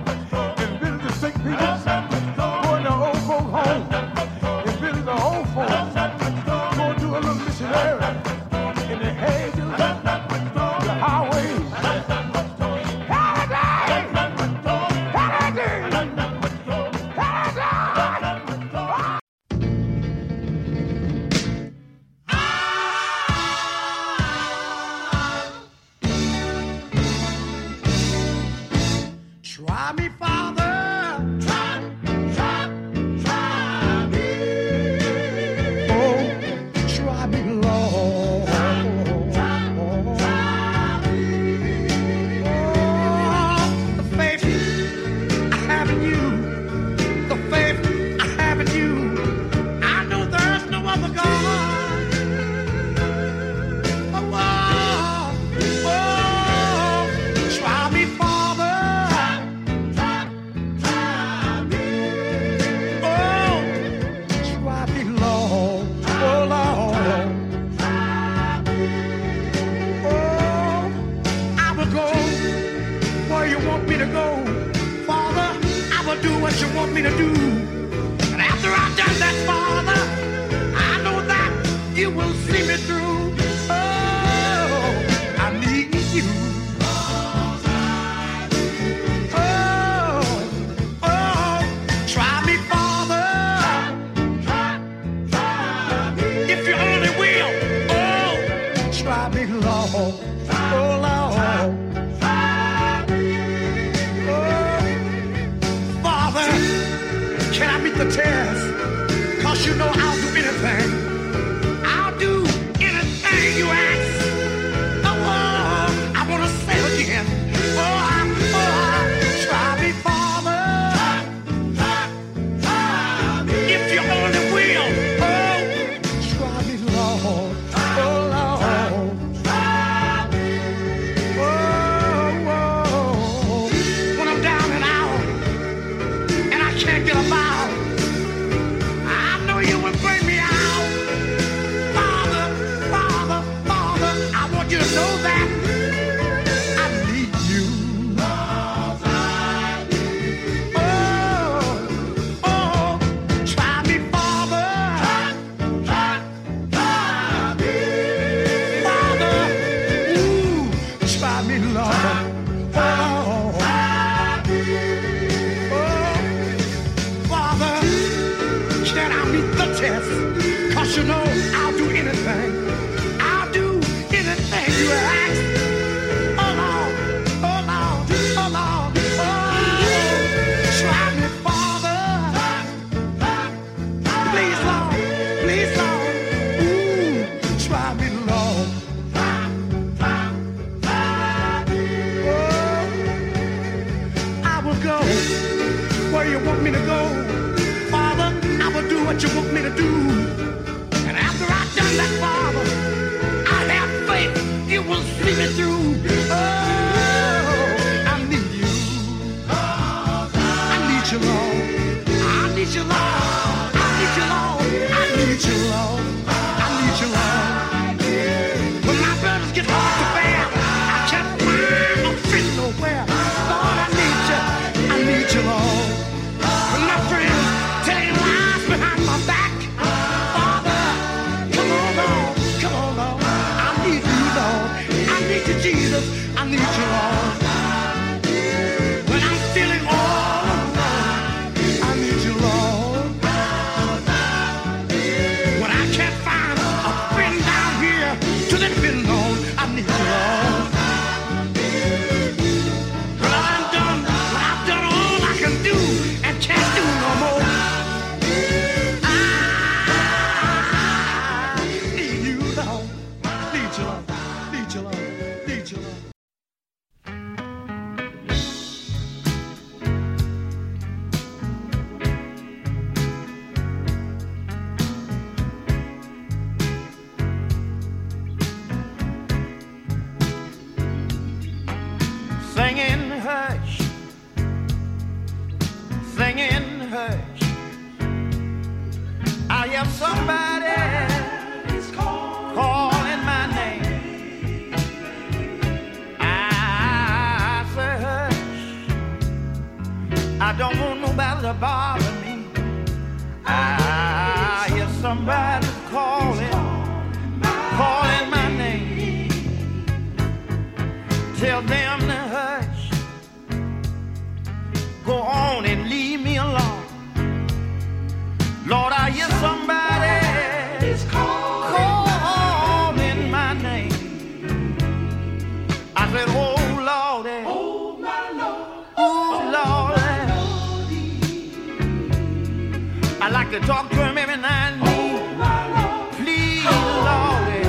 to 333.60 333.66
talk 333.66 333.90
to 333.90 333.96
him 333.96 334.18
every 334.18 334.36
night. 334.38 334.74
Oh, 334.82 336.10
Please, 336.14 336.66
Lordy. 337.08 337.64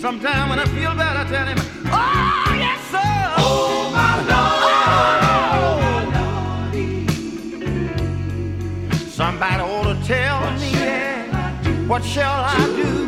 Sometime 0.00 0.48
when 0.50 0.58
I 0.58 0.64
feel 0.66 0.94
better, 0.94 1.20
I 1.20 1.24
tell 1.24 1.46
him, 1.46 1.58
Oh, 1.86 2.54
yes, 2.58 2.80
sir. 2.90 3.34
Oh, 3.38 3.90
my 3.92 4.16
Lord. 4.30 6.04
Oh, 6.74 6.76
Somebody 9.08 9.62
ought 9.62 9.94
to 9.94 10.02
tell 10.06 10.40
what 10.40 10.60
me, 10.60 10.70
yeah. 10.72 11.86
What 11.86 12.04
shall 12.04 12.44
I 12.44 12.56
do? 12.76 13.06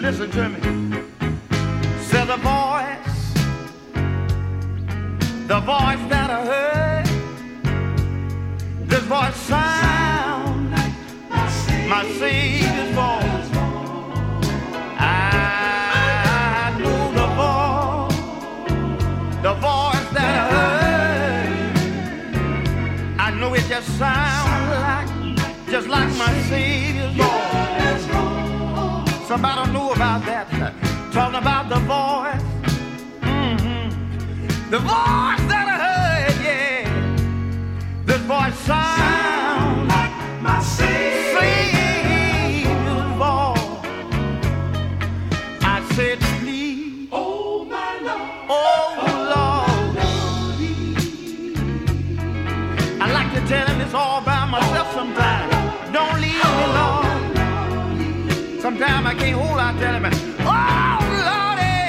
Listen 0.00 0.30
to 0.30 0.48
me. 0.48 0.60
Said 2.08 2.24
the 2.26 2.36
voice, 2.38 3.34
the 5.48 5.60
voice 5.60 6.00
that 6.08 6.30
I 6.30 6.44
heard. 6.46 6.97
my 11.88 12.04
Savior's 12.04 12.90
voice. 12.90 13.50
I 15.00 16.76
know 16.78 17.12
the 17.18 17.26
voice, 17.40 18.18
the 19.42 19.54
voice 19.54 20.08
that 20.16 20.34
I 20.38 20.46
heard. 20.52 21.78
I 23.18 23.22
know 23.38 23.54
it 23.54 23.64
just 23.68 23.88
sounds 23.98 24.68
like, 24.86 25.08
just 25.70 25.88
like 25.88 26.10
my 26.16 26.32
Savior's 26.50 27.14
voice. 27.14 28.04
Somebody 29.26 29.72
knew 29.72 29.88
about 29.90 30.24
that, 30.26 30.46
talking 31.10 31.38
about 31.38 31.68
the 31.70 31.80
voice, 31.94 32.42
mm-hmm. 33.22 34.70
the 34.70 34.78
voice 34.78 35.48
that. 35.48 35.67
dance 53.88 53.94
all 53.94 54.20
by 54.20 54.44
myself 54.46 54.92
sometimes. 54.92 55.52
Don't 55.92 56.20
leave 56.20 56.34
me 56.34 56.66
Lord. 56.78 57.06
Sometimes 58.60 59.06
I 59.06 59.14
can't 59.14 59.40
hold 59.40 59.58
out 59.58 59.78
telling 59.78 60.02
me, 60.02 60.10
oh 60.40 60.98
Lordy, 61.28 61.88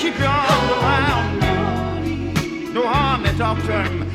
keep 0.00 0.18
your 0.18 0.28
arms 0.28 0.70
around 0.78 1.40
me. 2.04 2.72
No 2.72 2.86
harm 2.86 3.22
that 3.24 3.36
talk 3.36 3.58
to 3.64 3.82
him. 3.82 4.11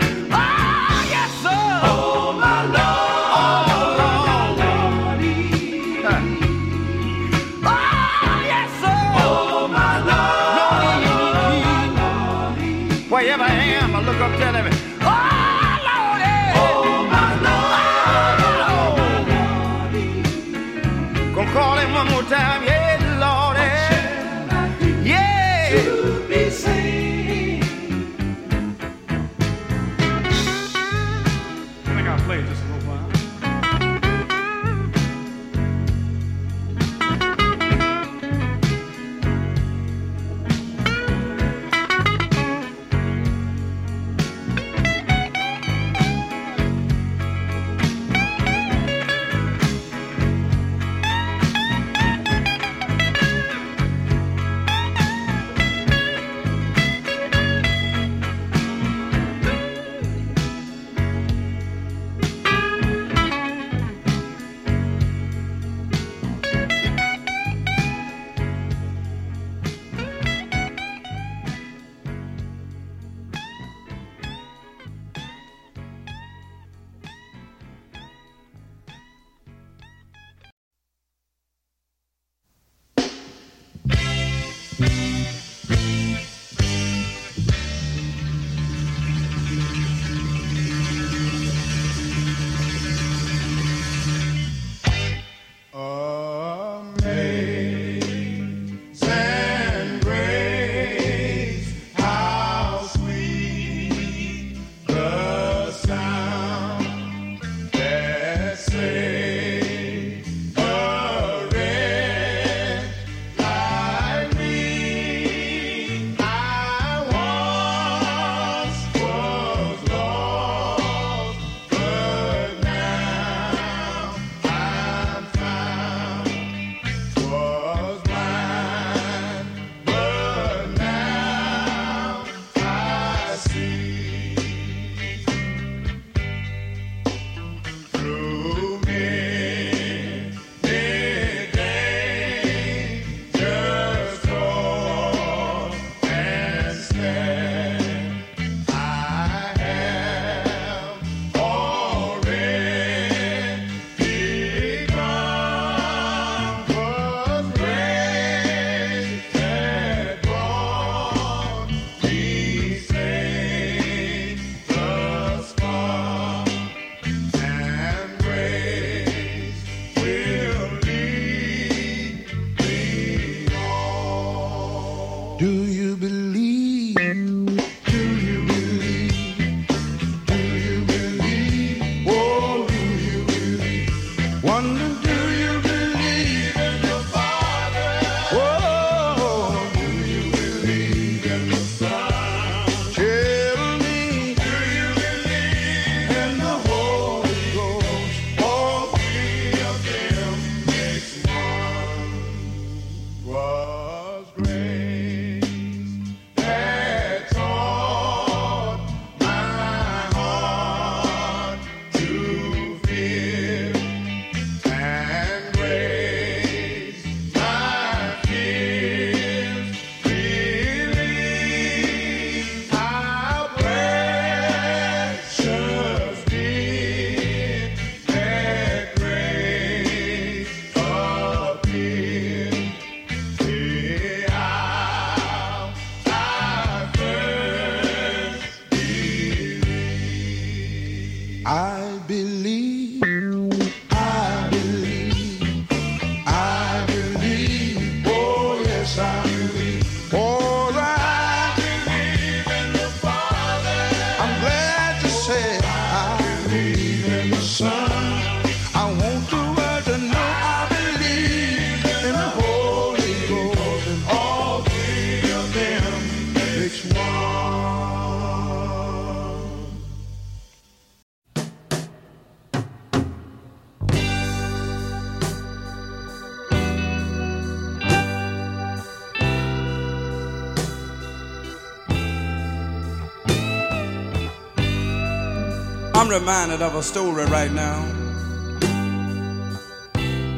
Reminded 286.19 286.63
of 286.63 286.73
a 286.73 286.81
story 286.81 287.25
right 287.25 287.51
now 287.51 287.79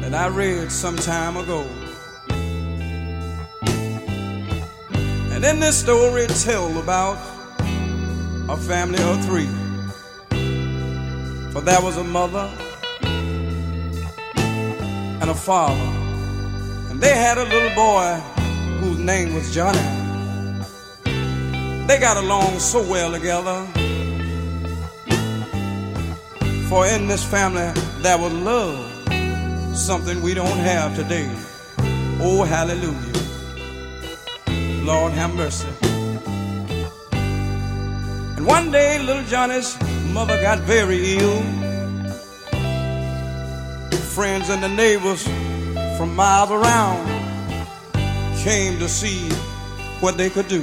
that 0.02 0.12
I 0.12 0.28
read 0.28 0.70
some 0.70 0.94
time 0.94 1.38
ago. 1.38 1.66
And 5.32 5.42
in 5.42 5.58
this 5.58 5.80
story, 5.80 6.24
it 6.24 6.34
tells 6.44 6.76
about 6.76 7.16
a 8.50 8.58
family 8.58 9.02
of 9.02 9.24
three. 9.24 9.48
For 11.52 11.62
there 11.62 11.80
was 11.80 11.96
a 11.96 12.04
mother 12.04 12.50
and 15.22 15.30
a 15.30 15.34
father, 15.34 15.90
and 16.90 17.00
they 17.00 17.16
had 17.16 17.38
a 17.38 17.44
little 17.44 17.74
boy 17.74 18.20
whose 18.80 18.98
name 18.98 19.32
was 19.32 19.54
Johnny. 19.54 19.78
They 21.86 21.98
got 21.98 22.18
along 22.18 22.58
so 22.58 22.82
well 22.86 23.12
together. 23.12 23.79
For 26.70 26.86
in 26.86 27.08
this 27.08 27.24
family 27.24 27.68
there 28.00 28.16
was 28.16 28.32
love, 28.32 28.78
something 29.76 30.22
we 30.22 30.34
don't 30.34 30.58
have 30.58 30.94
today. 30.94 31.28
Oh, 32.20 32.44
hallelujah. 32.44 32.94
Lord 34.84 35.12
have 35.14 35.34
mercy. 35.34 35.66
And 38.36 38.46
one 38.46 38.70
day, 38.70 39.02
little 39.02 39.24
Johnny's 39.24 39.76
mother 40.12 40.40
got 40.40 40.60
very 40.60 41.18
ill. 41.18 41.42
Friends 44.14 44.48
and 44.48 44.62
the 44.62 44.68
neighbors 44.68 45.24
from 45.98 46.14
miles 46.14 46.52
around 46.52 47.04
came 48.44 48.78
to 48.78 48.88
see 48.88 49.28
what 49.98 50.16
they 50.16 50.30
could 50.30 50.46
do. 50.46 50.60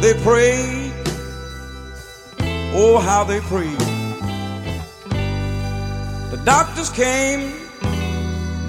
They 0.00 0.14
prayed. 0.22 0.81
Oh, 2.84 2.98
how 2.98 3.22
they 3.22 3.38
prayed. 3.38 3.78
The 6.32 6.42
doctors 6.44 6.90
came. 6.90 7.54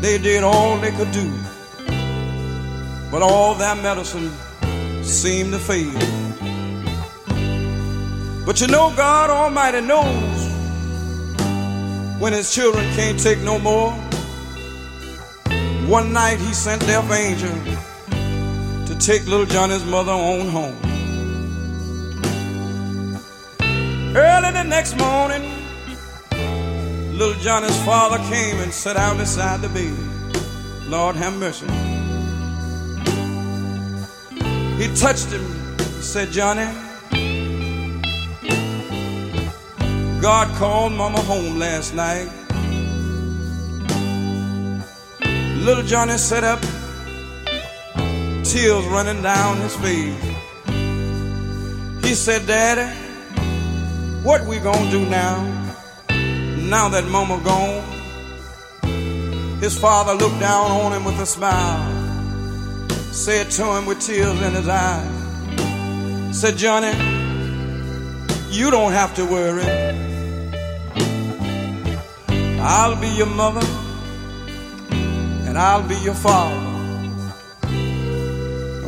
They 0.02 0.20
did 0.20 0.44
all 0.44 0.78
they 0.78 0.92
could 0.92 1.12
do. 1.12 1.34
But 3.10 3.24
all 3.24 3.56
that 3.56 3.82
medicine 3.82 4.32
seemed 5.04 5.52
to 5.54 5.58
fail. 5.58 6.00
But 8.46 8.62
you 8.62 8.68
know, 8.68 8.94
God 8.96 9.32
Almighty 9.32 9.82
knows 9.82 10.40
when 12.22 12.34
His 12.34 12.54
children 12.54 12.86
can't 12.94 13.20
take 13.20 13.40
no 13.40 13.58
more. 13.58 13.94
One 15.90 16.14
night 16.14 16.38
He 16.40 16.54
sent 16.54 16.84
Death 16.84 17.12
Angel 17.12 17.50
to 18.86 18.96
take 19.00 19.26
little 19.26 19.48
Johnny's 19.48 19.84
mother 19.84 20.12
on 20.12 20.50
home. 20.50 20.83
Early 24.16 24.52
the 24.52 24.64
next 24.64 24.96
morning, 24.96 25.42
little 27.18 27.34
Johnny's 27.42 27.76
father 27.84 28.20
came 28.30 28.60
and 28.60 28.72
sat 28.72 28.96
down 28.96 29.18
beside 29.18 29.62
the 29.62 29.70
bed. 29.70 29.98
Lord 30.88 31.16
have 31.16 31.36
mercy. 31.40 31.66
He 34.78 34.94
touched 34.96 35.32
him, 35.32 35.44
said, 36.00 36.30
Johnny, 36.32 36.68
God 40.22 40.48
called 40.58 40.94
Mama 40.94 41.22
home 41.22 41.58
last 41.58 41.96
night. 41.96 42.30
Little 45.58 45.84
Johnny 45.84 46.18
sat 46.20 46.44
up, 46.44 46.62
tears 48.44 48.86
running 48.86 49.24
down 49.24 49.58
his 49.58 49.76
face. 49.78 50.24
He 52.06 52.14
said, 52.14 52.46
Daddy, 52.46 53.03
what 54.24 54.46
we 54.46 54.58
gonna 54.60 54.90
do 54.90 55.06
now? 55.06 55.44
Now 56.58 56.88
that 56.90 57.06
Mama 57.08 57.42
gone. 57.44 57.84
His 59.60 59.78
father 59.78 60.14
looked 60.14 60.40
down 60.40 60.72
on 60.72 60.94
him 60.94 61.06
with 61.06 61.20
a 61.20 61.26
smile, 61.26 61.84
said 63.12 63.52
to 63.52 63.66
him 63.76 63.86
with 63.86 64.00
tears 64.00 64.42
in 64.42 64.54
his 64.54 64.68
eyes, 64.68 66.38
said, 66.38 66.58
Johnny, 66.58 66.92
you 68.50 68.72
don't 68.72 68.94
have 68.94 69.14
to 69.16 69.26
worry. 69.26 69.64
I'll 72.60 73.00
be 73.00 73.10
your 73.10 73.28
mother 73.28 73.66
and 75.48 75.58
I'll 75.58 75.88
be 75.88 75.96
your 75.98 76.14
father. 76.16 76.60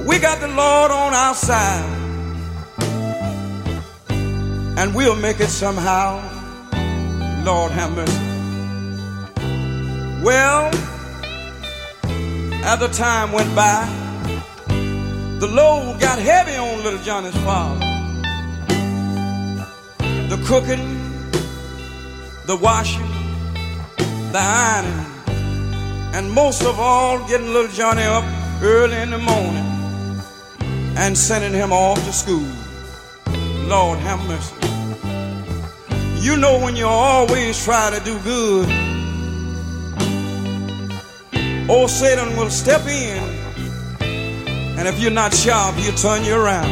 We 0.06 0.20
got 0.20 0.40
the 0.40 0.48
Lord 0.48 0.92
on 0.92 1.14
our 1.14 1.36
side 1.36 1.95
and 4.78 4.94
we'll 4.94 5.16
make 5.16 5.40
it 5.40 5.50
somehow. 5.50 6.22
Lord 7.44 7.72
have 7.72 7.92
mercy. 7.96 8.26
Well, 10.24 10.72
as 12.64 12.80
the 12.80 12.88
time 12.88 13.32
went 13.32 13.56
by, 13.56 13.86
the 15.40 15.48
load 15.48 16.00
got 16.00 16.18
heavy 16.18 16.56
on 16.56 16.84
little 16.84 17.00
Johnny's 17.00 17.36
father. 17.44 17.80
The 20.30 20.44
cooking, 20.48 20.86
the 22.48 22.56
washing, 22.56 23.08
the 24.32 24.40
ironing, 24.40 25.06
and 26.16 26.32
most 26.32 26.64
of 26.64 26.80
all, 26.80 27.20
getting 27.28 27.54
little 27.54 27.72
Johnny 27.72 28.04
up 28.04 28.24
early 28.64 28.98
in 28.98 29.12
the 29.12 29.20
morning 29.20 29.66
and 30.98 31.18
sending 31.18 31.54
him 31.54 31.72
off 31.72 32.04
to 32.06 32.14
school. 32.14 32.65
Lord 33.68 33.98
have 34.00 34.20
mercy. 34.28 34.56
You 36.24 36.38
know 36.38 36.60
when 36.60 36.76
you 36.76 36.86
always 36.86 37.64
try 37.64 37.90
to 37.90 38.04
do 38.06 38.20
good, 38.20 38.70
old 41.70 41.90
Satan 41.90 42.38
will 42.38 42.52
step 42.52 42.86
in, 42.86 43.24
and 44.78 44.88
if 44.88 45.00
you're 45.00 45.12
not 45.12 45.34
sharp, 45.34 45.76
he'll 45.78 45.96
turn 45.96 46.24
you 46.24 46.36
around. 46.36 46.70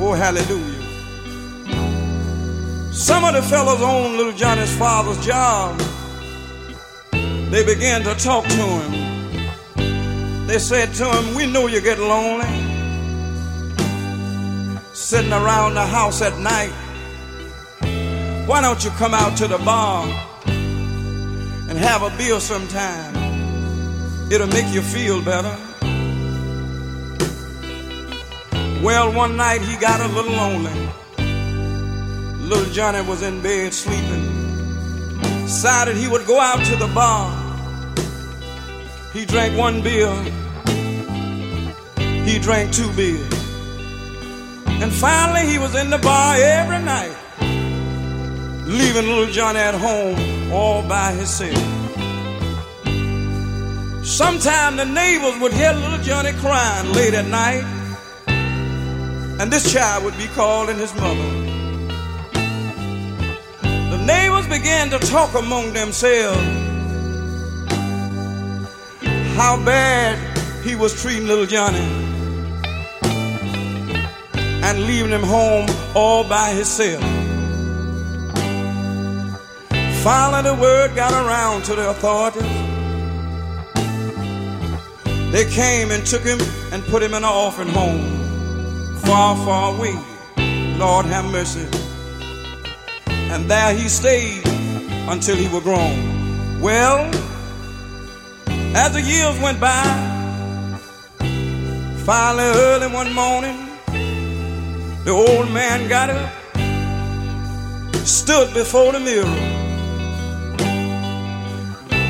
Oh, 0.00 0.12
hallelujah. 0.12 0.74
Some 2.92 3.24
of 3.24 3.34
the 3.34 3.42
fellows 3.42 3.82
on 3.82 4.16
little 4.16 4.32
Johnny's 4.32 4.76
father's 4.76 5.24
job, 5.26 5.76
they 7.50 7.64
began 7.64 8.02
to 8.02 8.14
talk 8.14 8.44
to 8.44 8.50
him. 8.54 10.46
They 10.46 10.58
said 10.60 10.94
to 10.94 11.04
him, 11.04 11.34
We 11.34 11.46
know 11.46 11.66
you 11.66 11.80
get 11.80 11.98
lonely 11.98 12.65
sitting 14.96 15.30
around 15.32 15.74
the 15.74 15.84
house 15.84 16.22
at 16.22 16.38
night. 16.38 16.72
Why 18.48 18.62
don't 18.62 18.82
you 18.82 18.90
come 18.92 19.12
out 19.12 19.36
to 19.36 19.46
the 19.46 19.58
bar 19.58 20.06
and 20.46 21.78
have 21.78 22.02
a 22.02 22.08
beer 22.16 22.40
sometime? 22.40 23.14
It'll 24.32 24.46
make 24.48 24.72
you 24.72 24.80
feel 24.80 25.22
better. 25.22 25.54
Well, 28.82 29.12
one 29.12 29.36
night 29.36 29.60
he 29.60 29.76
got 29.76 30.00
a 30.00 30.08
little 30.08 30.32
lonely. 30.32 30.88
Little 32.48 32.72
Johnny 32.72 33.06
was 33.06 33.22
in 33.22 33.42
bed 33.42 33.74
sleeping. 33.74 35.20
Decided 35.44 35.96
he 35.96 36.08
would 36.08 36.26
go 36.26 36.40
out 36.40 36.64
to 36.64 36.76
the 36.76 36.90
bar. 36.94 37.30
He 39.12 39.26
drank 39.26 39.58
one 39.58 39.82
beer. 39.82 40.10
He 42.24 42.38
drank 42.38 42.72
two 42.72 42.90
beers. 42.94 43.45
And 44.86 44.94
finally, 44.94 45.50
he 45.50 45.58
was 45.58 45.74
in 45.74 45.90
the 45.90 45.98
bar 45.98 46.36
every 46.36 46.78
night, 46.78 47.10
leaving 48.68 49.08
little 49.08 49.26
Johnny 49.26 49.58
at 49.58 49.74
home 49.74 50.52
all 50.52 50.80
by 50.86 51.10
himself. 51.10 51.58
Sometime 54.06 54.76
the 54.76 54.84
neighbors 54.84 55.40
would 55.40 55.52
hear 55.52 55.72
little 55.72 55.98
Johnny 56.04 56.30
crying 56.34 56.92
late 56.92 57.14
at 57.14 57.26
night, 57.26 57.64
and 59.40 59.50
this 59.52 59.72
child 59.72 60.04
would 60.04 60.16
be 60.16 60.28
calling 60.36 60.78
his 60.78 60.94
mother. 60.94 61.30
The 63.90 64.04
neighbors 64.06 64.46
began 64.46 64.88
to 64.90 65.00
talk 65.00 65.34
among 65.34 65.72
themselves 65.72 66.38
how 69.34 69.60
bad 69.64 70.16
he 70.64 70.76
was 70.76 71.02
treating 71.02 71.26
little 71.26 71.44
Johnny 71.46 72.05
and 74.66 74.84
leaving 74.84 75.12
him 75.12 75.22
home 75.22 75.68
all 75.94 76.24
by 76.24 76.50
himself. 76.50 77.00
Finally, 80.02 80.42
the 80.42 80.56
word 80.60 80.92
got 80.96 81.12
around 81.12 81.62
to 81.62 81.76
the 81.76 81.88
authorities. 81.90 82.42
They 85.30 85.44
came 85.48 85.92
and 85.92 86.04
took 86.04 86.22
him 86.22 86.40
and 86.72 86.82
put 86.86 87.00
him 87.00 87.14
in 87.14 87.22
an 87.22 87.24
orphan 87.24 87.68
home, 87.68 88.96
far, 89.04 89.36
far 89.46 89.76
away. 89.76 89.94
Lord 90.78 91.06
have 91.06 91.30
mercy. 91.30 91.68
And 93.06 93.48
there 93.48 93.72
he 93.72 93.88
stayed 93.88 94.42
until 95.08 95.36
he 95.36 95.46
was 95.46 95.62
grown. 95.62 96.60
Well, 96.60 96.98
as 98.74 98.92
the 98.94 99.02
years 99.02 99.38
went 99.40 99.60
by, 99.60 99.84
finally 102.04 102.44
early 102.44 102.88
one 102.92 103.12
morning, 103.12 103.65
the 105.06 105.12
old 105.12 105.48
man 105.52 105.88
got 105.88 106.10
up 106.10 106.32
stood 108.04 108.52
before 108.52 108.90
the 108.90 108.98
mirror, 108.98 109.24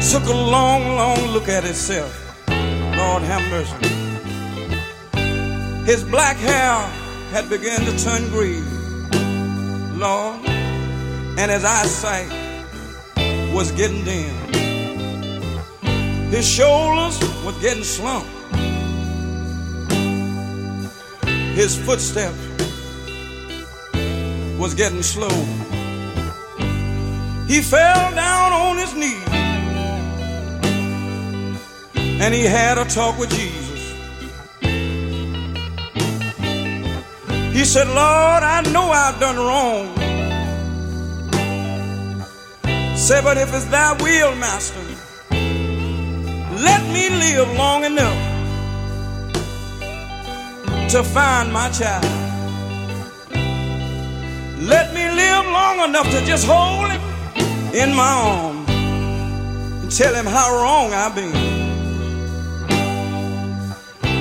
took 0.01 0.25
a 0.25 0.33
long, 0.33 0.97
long 0.97 1.21
look 1.27 1.47
at 1.47 1.63
himself. 1.63 2.11
Lord 2.49 3.23
have 3.23 3.43
mercy. 3.51 3.77
His 5.85 6.05
black 6.05 6.39
hair 6.39 6.73
had 7.33 7.51
begun 7.51 7.83
to 7.83 7.93
turn 8.03 8.31
gray, 8.31 8.63
Lord, 9.93 10.41
and 10.47 11.51
his 11.51 11.65
eyesight 11.67 12.33
was 13.53 13.73
getting 13.73 14.05
dim. 14.05 14.35
His 16.31 16.49
shoulders 16.49 17.21
were 17.45 17.61
getting 17.61 17.85
slumped. 17.85 18.31
His 21.55 21.77
footsteps 21.77 22.57
was 24.59 24.75
getting 24.75 25.03
slow. 25.03 25.37
He 27.47 27.61
fell 27.61 28.15
down 28.15 28.53
on 28.53 28.79
his 28.79 28.95
knees 28.95 29.27
and 32.21 32.35
he 32.35 32.43
had 32.45 32.79
a 32.79 32.85
talk 32.87 33.19
with 33.19 33.31
Jesus. 33.31 33.67
He 37.53 37.65
said, 37.65 37.87
Lord, 37.89 38.43
I 38.43 38.63
know 38.73 38.91
I've 38.91 39.21
done 39.21 39.37
wrong. 39.37 39.95
Say, 42.97 43.21
but 43.23 43.37
if 43.39 43.55
it's 43.55 43.67
thy 43.67 43.93
will, 44.03 44.35
Master, 44.37 44.81
let 45.31 46.83
me 46.93 47.11
live 47.11 47.49
long 47.57 47.85
enough 47.85 48.33
to 50.91 51.03
find 51.03 51.53
my 51.53 51.71
child. 51.71 52.26
Let 54.59 54.95
me 54.95 55.05
live 55.11 55.45
long 55.45 55.81
enough 55.87 56.11
to 56.13 56.25
just 56.25 56.47
hold 56.47 56.91
him 56.91 57.03
in 57.75 57.95
my 57.95 58.09
arms 58.09 58.71
and 58.71 59.91
tell 59.95 60.15
him 60.15 60.25
how 60.25 60.51
wrong 60.57 60.95
I've 60.95 61.15
been. 61.15 61.35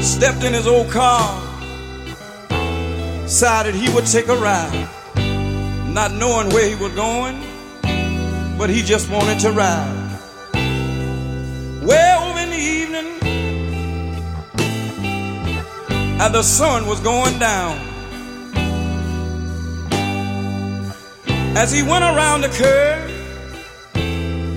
Stepped 0.02 0.44
in 0.44 0.54
his 0.54 0.68
old 0.68 0.92
car, 0.92 1.42
decided 3.24 3.76
he 3.76 3.90
would 3.94 4.06
take 4.08 4.28
a 4.28 4.36
ride, 4.36 4.90
not 5.94 6.12
knowing 6.12 6.50
where 6.50 6.68
he 6.68 6.76
was 6.76 6.94
going, 6.96 7.42
but 8.58 8.70
he 8.70 8.82
just 8.82 9.10
wanted 9.10 9.40
to 9.40 9.52
ride. 9.54 10.20
Well, 11.82 12.30
over 12.30 12.40
in 12.40 12.50
the 12.50 12.58
evening, 12.58 13.08
and 16.20 16.36
the 16.36 16.44
sun 16.44 16.88
was 16.88 17.00
going 17.00 17.40
down. 17.40 17.95
As 21.56 21.72
he 21.72 21.82
went 21.84 22.04
around 22.04 22.42
the 22.42 22.50
curve, 22.50 23.10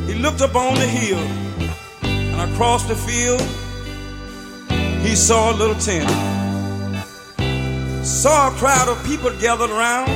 he 0.09 0.15
looked 0.15 0.41
up 0.41 0.57
on 0.57 0.75
the 0.75 0.87
hill, 0.87 1.20
and 2.03 2.51
across 2.51 2.87
the 2.89 2.97
field, 2.97 3.41
he 5.01 5.15
saw 5.15 5.53
a 5.53 5.55
little 5.55 5.77
tent. 5.77 6.11
Saw 8.05 8.49
a 8.49 8.51
crowd 8.59 8.89
of 8.89 9.01
people 9.07 9.31
gathered 9.39 9.70
around. 9.70 10.09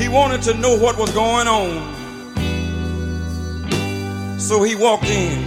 He 0.00 0.08
wanted 0.08 0.42
to 0.42 0.54
know 0.54 0.76
what 0.78 0.96
was 0.96 1.10
going 1.12 1.48
on. 1.48 1.96
So 4.38 4.62
he 4.62 4.76
walked 4.76 5.10
in. 5.10 5.42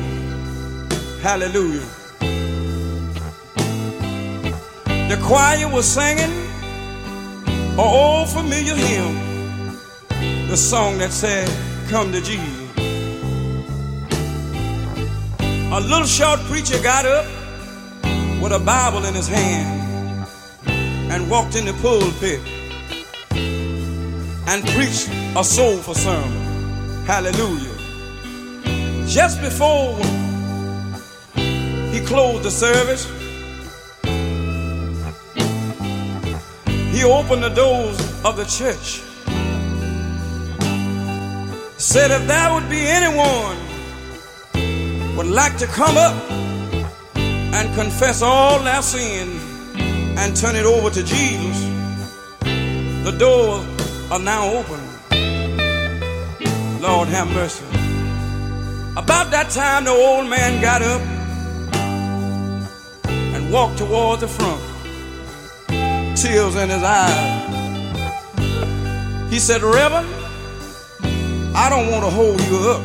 Hallelujah. 1.21 1.87
The 5.07 5.17
choir 5.23 5.69
was 5.73 5.85
singing 5.85 6.50
an 7.73 7.79
old 7.79 8.29
familiar 8.29 8.75
hymn, 8.75 9.77
the 10.49 10.57
song 10.57 10.97
that 10.97 11.11
said, 11.11 11.49
Come 11.89 12.11
to 12.11 12.21
Jesus. 12.21 12.61
A 15.73 15.79
little 15.79 16.05
short 16.05 16.39
preacher 16.41 16.81
got 16.83 17.05
up 17.05 17.25
with 18.41 18.51
a 18.51 18.59
Bible 18.59 19.05
in 19.05 19.13
his 19.13 19.27
hand 19.27 20.27
and 20.67 21.29
walked 21.29 21.55
in 21.55 21.65
the 21.65 21.73
pulpit 21.73 22.41
and 24.47 24.67
preached 24.69 25.09
a 25.37 25.43
soulful 25.43 25.93
sermon. 25.93 27.05
Hallelujah. 27.05 27.77
Just 29.07 29.39
before 29.41 29.97
he 31.91 32.01
closed 32.05 32.43
the 32.43 32.51
service, 32.51 33.05
he 37.01 37.07
opened 37.07 37.41
the 37.43 37.49
doors 37.49 37.99
of 38.23 38.35
the 38.37 38.45
church. 38.45 39.01
Said, 41.77 42.11
if 42.11 42.27
there 42.27 42.53
would 42.53 42.69
be 42.69 42.81
anyone 42.99 43.57
would 45.17 45.25
like 45.25 45.57
to 45.57 45.65
come 45.65 45.97
up 45.97 46.15
and 47.57 47.73
confess 47.73 48.21
all 48.21 48.59
their 48.59 48.83
sin 48.83 49.27
and 50.19 50.35
turn 50.35 50.55
it 50.55 50.65
over 50.65 50.91
to 50.91 51.01
Jesus, 51.01 51.59
the 53.03 53.15
doors 53.17 53.65
are 54.11 54.19
now 54.19 54.43
open. 54.59 54.79
Lord 56.81 57.07
have 57.07 57.27
mercy. 57.33 57.65
About 58.95 59.31
that 59.31 59.49
time, 59.49 59.85
the 59.85 59.91
old 59.91 60.29
man 60.29 60.61
got 60.61 60.83
up 60.83 61.01
and 63.07 63.51
walked 63.51 63.79
toward 63.79 64.19
the 64.19 64.27
front, 64.27 64.61
tears 66.21 66.55
in 66.55 66.69
his 66.69 66.83
eyes. 66.83 67.49
He 69.31 69.39
said, 69.39 69.63
Reverend, 69.63 70.07
I 71.55 71.67
don't 71.67 71.89
want 71.89 72.03
to 72.03 72.11
hold 72.11 72.39
you 72.41 72.57
up, 72.69 72.81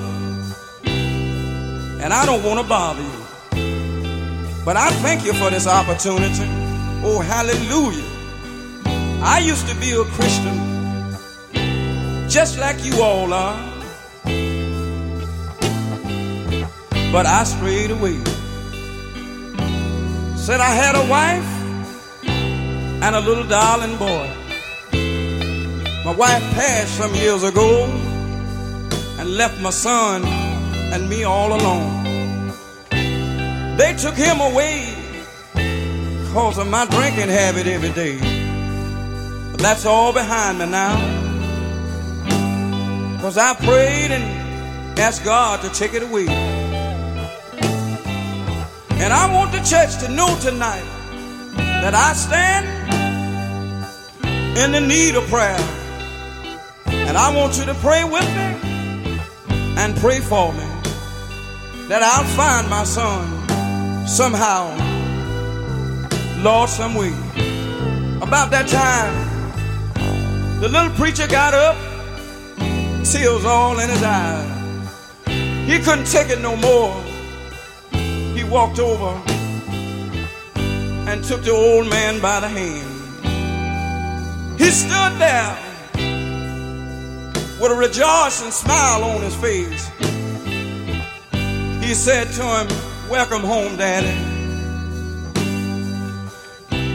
and 2.02 2.14
I 2.14 2.24
don't 2.24 2.42
want 2.42 2.60
to 2.60 2.66
bother 2.66 3.02
you. 3.02 3.26
But 4.64 4.76
I 4.78 4.90
thank 5.02 5.24
you 5.26 5.34
for 5.34 5.50
this 5.50 5.66
opportunity. 5.66 6.48
Oh, 7.04 7.20
hallelujah. 7.20 8.04
I 9.22 9.40
used 9.40 9.68
to 9.68 9.74
be 9.74 9.92
a 9.92 10.04
Christian, 10.16 10.56
just 12.28 12.58
like 12.58 12.82
you 12.84 13.02
all 13.02 13.34
are. 13.34 13.56
But 17.12 17.26
I 17.26 17.44
strayed 17.44 17.90
away. 17.90 18.18
Said 20.36 20.60
I 20.60 20.72
had 20.74 20.94
a 20.94 21.06
wife 21.10 21.55
and 23.02 23.14
a 23.14 23.20
little 23.20 23.46
darling 23.46 23.96
boy. 23.98 24.30
My 26.04 26.14
wife 26.14 26.42
passed 26.54 26.96
some 26.96 27.14
years 27.14 27.42
ago 27.42 27.86
and 29.18 29.36
left 29.36 29.60
my 29.60 29.70
son 29.70 30.24
and 30.24 31.08
me 31.08 31.24
all 31.24 31.52
alone. 31.52 32.04
They 33.76 33.94
took 33.94 34.14
him 34.14 34.40
away 34.40 34.94
because 35.52 36.58
of 36.58 36.68
my 36.68 36.86
drinking 36.86 37.28
habit 37.28 37.66
every 37.66 37.92
day. 37.92 38.18
But 39.50 39.60
that's 39.60 39.84
all 39.84 40.12
behind 40.12 40.58
me 40.58 40.66
now. 40.66 40.96
Because 43.16 43.36
I 43.36 43.54
prayed 43.54 44.12
and 44.12 44.98
asked 44.98 45.24
God 45.24 45.60
to 45.62 45.68
take 45.70 45.92
it 45.94 46.02
away. 46.02 46.28
And 48.98 49.12
I 49.12 49.32
want 49.34 49.52
the 49.52 49.60
church 49.60 49.98
to 50.04 50.08
know 50.10 50.38
tonight 50.40 50.84
that 51.56 51.94
I 51.94 52.12
stand 52.14 52.75
in 54.56 54.72
the 54.72 54.80
need 54.80 55.14
of 55.14 55.24
prayer. 55.28 55.58
And 56.86 57.16
I 57.16 57.34
want 57.36 57.58
you 57.58 57.64
to 57.66 57.74
pray 57.74 58.04
with 58.04 58.26
me 58.34 59.20
and 59.76 59.94
pray 59.96 60.20
for 60.20 60.52
me 60.52 60.66
that 61.88 62.02
I'll 62.02 62.24
find 62.24 62.68
my 62.70 62.84
son 62.84 64.08
somehow, 64.08 64.74
Lord, 66.42 66.70
some 66.70 66.94
way. 66.94 67.12
About 68.22 68.50
that 68.50 68.66
time, 68.66 69.14
the 70.60 70.68
little 70.68 70.90
preacher 70.96 71.26
got 71.26 71.52
up, 71.52 71.76
tears 73.04 73.44
all 73.44 73.78
in 73.78 73.90
his 73.90 74.02
eyes. 74.02 74.56
He 75.66 75.78
couldn't 75.80 76.06
take 76.06 76.30
it 76.30 76.40
no 76.40 76.56
more. 76.56 76.94
He 78.34 78.42
walked 78.42 78.78
over 78.78 79.12
and 80.56 81.22
took 81.22 81.42
the 81.42 81.52
old 81.52 81.90
man 81.90 82.20
by 82.22 82.40
the 82.40 82.48
hand. 82.48 82.95
He 84.58 84.70
stood 84.70 85.18
there 85.18 85.56
with 87.60 87.72
a 87.72 87.76
rejoicing 87.76 88.50
smile 88.50 89.04
on 89.04 89.22
his 89.22 89.34
face. 89.36 89.90
He 91.84 91.94
said 91.94 92.28
to 92.32 92.42
him, 92.42 92.66
Welcome 93.10 93.42
home, 93.42 93.76
Daddy. 93.76 94.16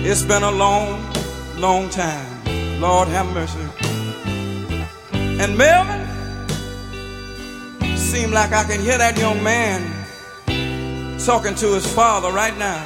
It's 0.04 0.24
been 0.24 0.44
a 0.44 0.52
long, 0.52 1.14
long 1.58 1.90
time. 1.90 2.82
Lord 2.82 3.08
have 3.10 3.32
mercy. 3.34 3.60
And 5.14 5.58
Melvin, 5.58 6.08
seemed 7.96 8.34
like 8.34 8.52
I 8.52 8.64
can 8.64 8.82
hear 8.82 8.98
that 8.98 9.18
young 9.18 9.42
man 9.42 9.80
talking 11.18 11.56
to 11.56 11.74
his 11.74 11.86
father 11.94 12.32
right 12.32 12.58
now. 12.58 12.84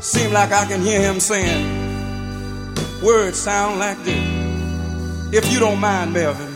Seemed 0.00 0.32
like 0.32 0.52
I 0.52 0.64
can 0.64 0.80
hear 0.80 1.00
him 1.00 1.20
saying, 1.20 1.75
words 3.02 3.38
sound 3.38 3.78
like 3.78 4.02
this. 4.04 4.18
If 5.32 5.52
you 5.52 5.58
don't 5.58 5.80
mind, 5.80 6.12
Melvin, 6.12 6.54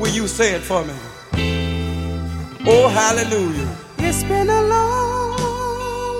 will 0.00 0.10
you 0.10 0.26
say 0.26 0.54
it 0.54 0.62
for 0.62 0.84
me? 0.84 0.94
Oh, 2.66 2.88
hallelujah. 2.88 3.68
It's 3.98 4.22
been 4.24 4.48
a 4.48 4.62
long, 4.62 5.36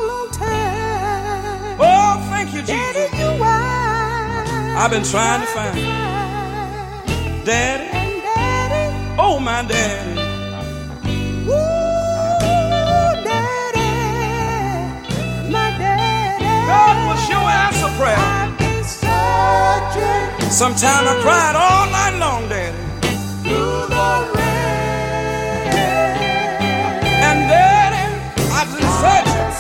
long 0.07 0.31
time. 0.31 1.77
Oh, 1.81 2.27
thank 2.31 2.53
you, 2.55 2.61
Jesus. 2.63 3.13
You. 3.19 3.43
I've 4.81 4.91
been 4.91 5.05
trying 5.05 5.41
to 5.41 5.47
find 5.49 5.79
you. 5.79 5.85
Daddy. 7.45 7.85
And 7.93 8.23
Daddy. 8.23 9.17
Oh, 9.19 9.39
my 9.39 9.63
daddy. 9.63 10.13
Ooh, 11.47 11.53
Daddy. 13.25 13.91
My 15.51 15.71
Daddy. 15.77 16.45
God 16.67 16.97
will 17.09 17.17
sure 17.27 17.37
answer 17.37 17.89
prayer. 17.99 18.50
I've 19.45 20.39
been 20.39 20.51
searching 20.51 20.51
Sometime 20.51 21.05
I 21.09 21.15
cried 21.23 21.57
all 21.57 21.87
night 21.99 22.17
long, 22.25 22.49
Daddy. 22.49 22.77
through 23.45 23.87
the 23.95 24.09
rain. 24.37 25.75
And 27.29 27.41
Daddy, 27.53 28.05
I've 28.59 28.71
been 28.75 28.91
searching. 29.03 29.51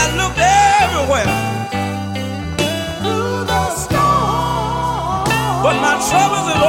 I 0.00 0.02
looked 0.20 0.40
everywhere. 0.82 1.30
through 3.00 3.44
the 3.52 3.62
storm. 3.82 5.28
But 5.64 5.76
my 5.86 5.94
troubles 6.08 6.48
is 6.54 6.62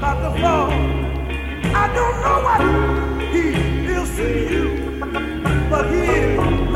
about 0.00 0.34
to 0.34 0.40
fall. 0.40 0.70
I 1.76 1.86
don't 1.92 2.16
know 2.24 2.38
what 2.46 2.60
he 3.34 3.86
will 3.86 4.06
see 4.06 4.48
you, 4.48 4.98
but 5.68 5.90
he 5.90 5.98
is. 5.98 6.69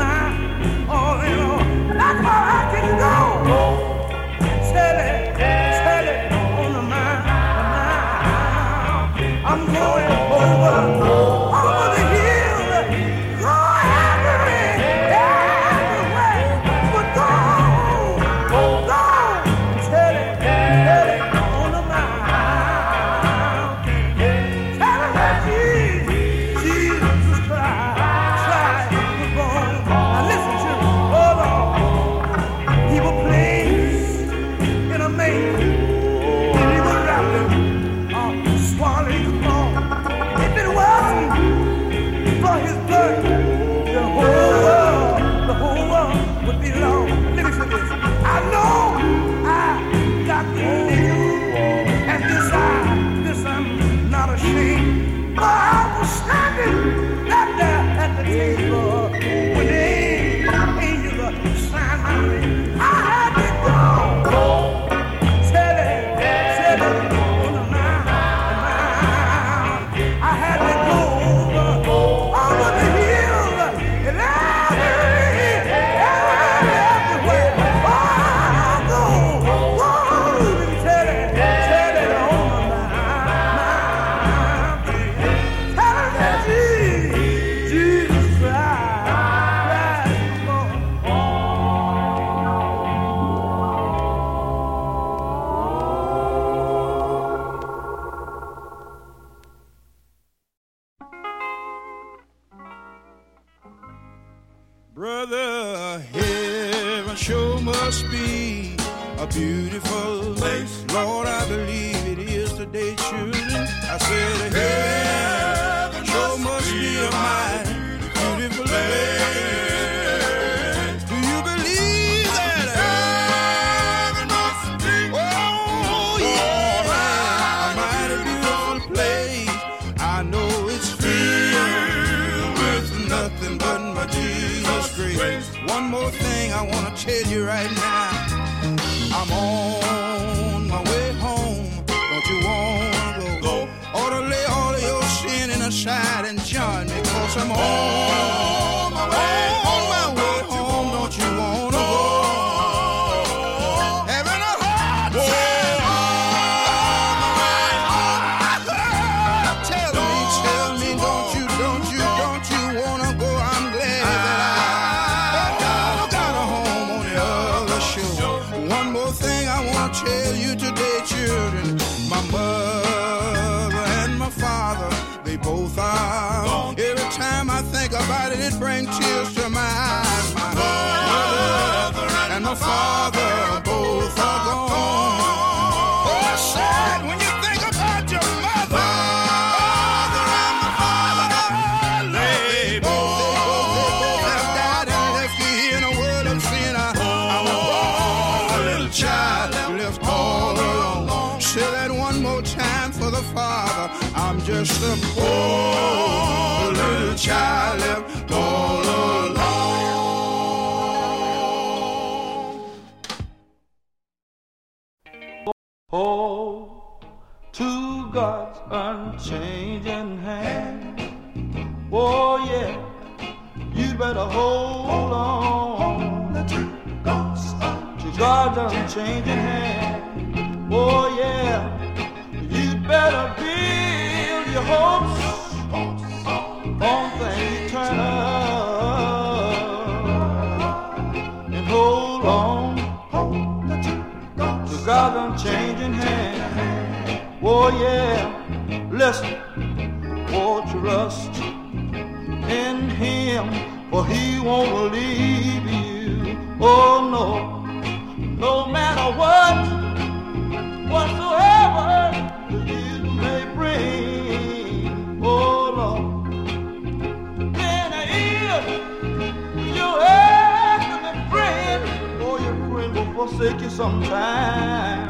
Forsake 273.77 275.04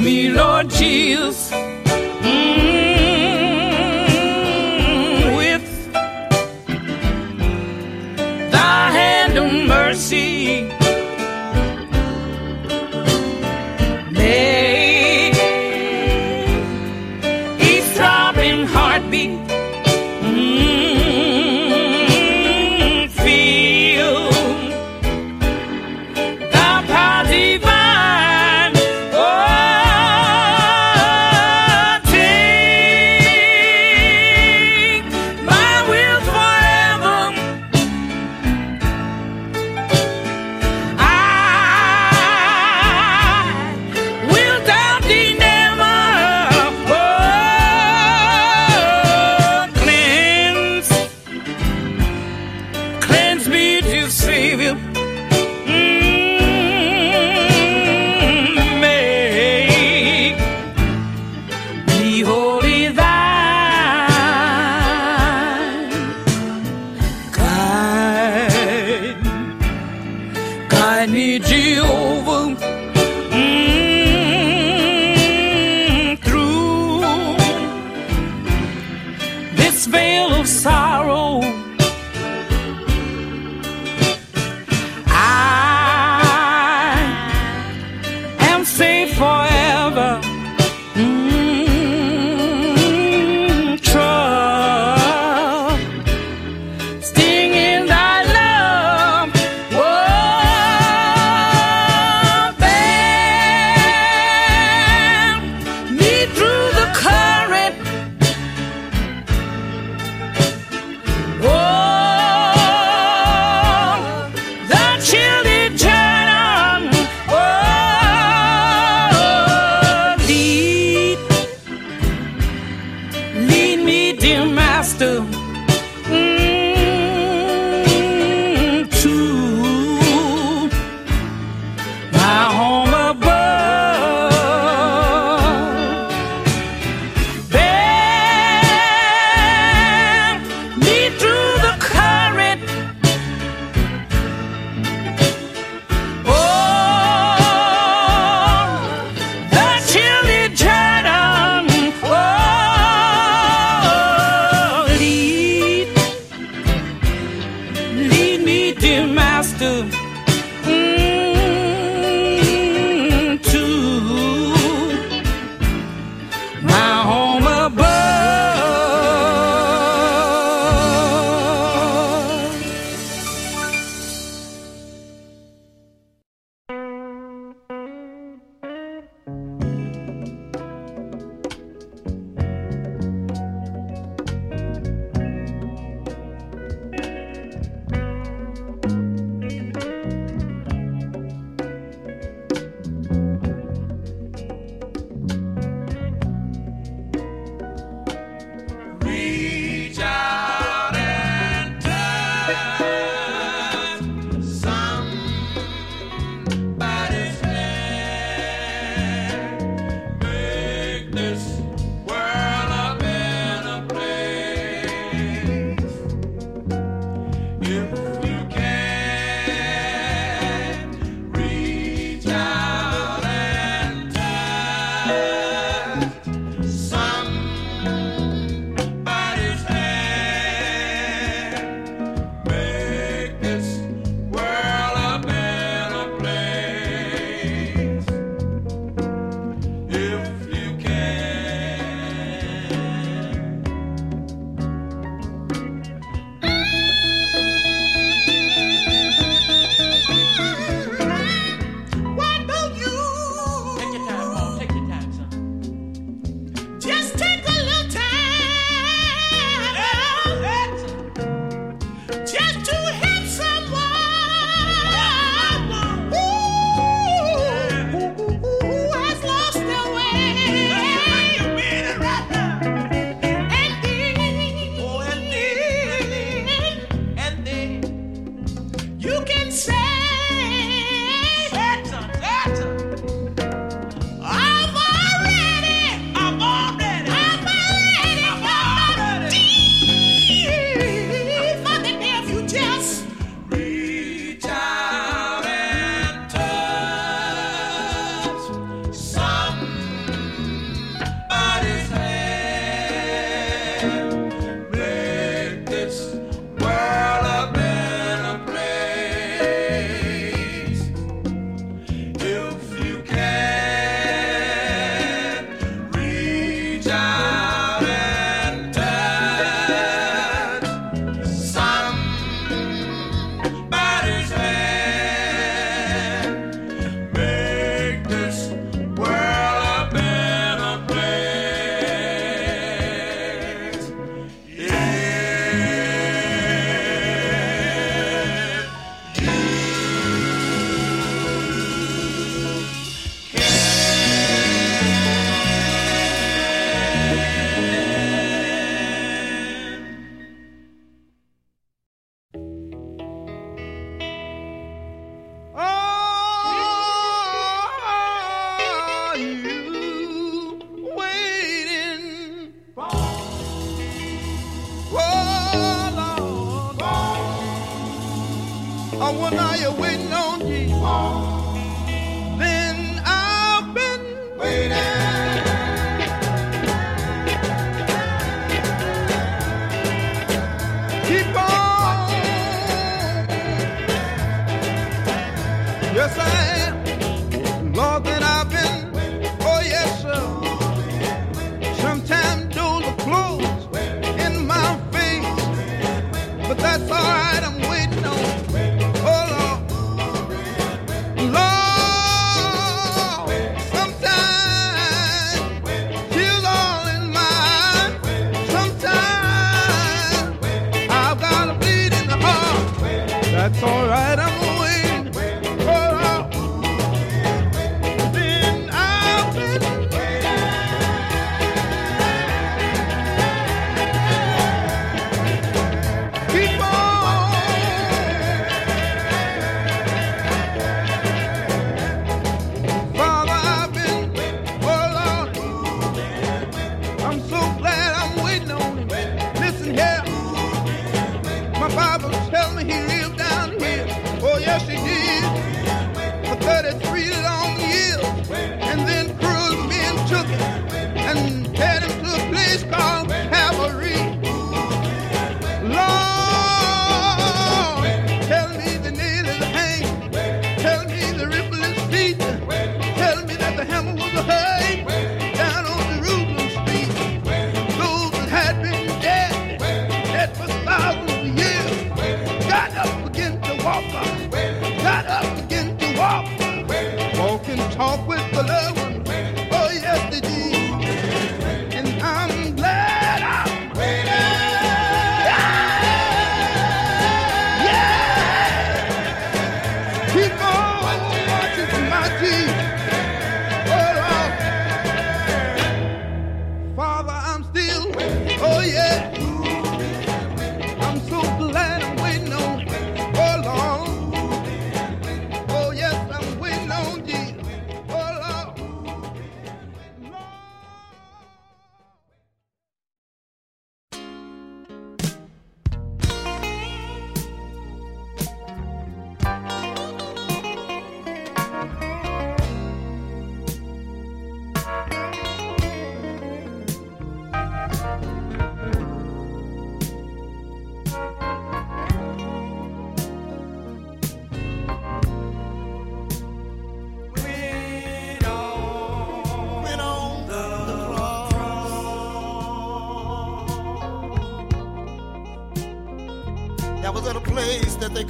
Me, 0.00 0.28
Lord 0.28 0.68
Jesus. 0.68 1.65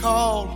Place 0.06 0.55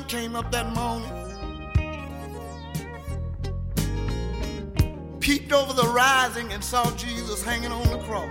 sun 0.00 0.08
came 0.08 0.36
up 0.36 0.50
that 0.52 0.72
morning, 0.74 1.10
peeped 5.20 5.52
over 5.52 5.72
the 5.72 5.88
rising 5.88 6.52
and 6.52 6.62
saw 6.62 6.90
Jesus 6.96 7.42
hanging 7.42 7.72
on 7.72 7.82
the 7.90 7.98
cross. 7.98 8.30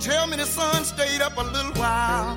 Tell 0.00 0.26
me 0.26 0.36
the 0.36 0.44
sun 0.44 0.84
stayed 0.84 1.22
up 1.22 1.36
a 1.38 1.42
little 1.42 1.72
while, 1.72 2.36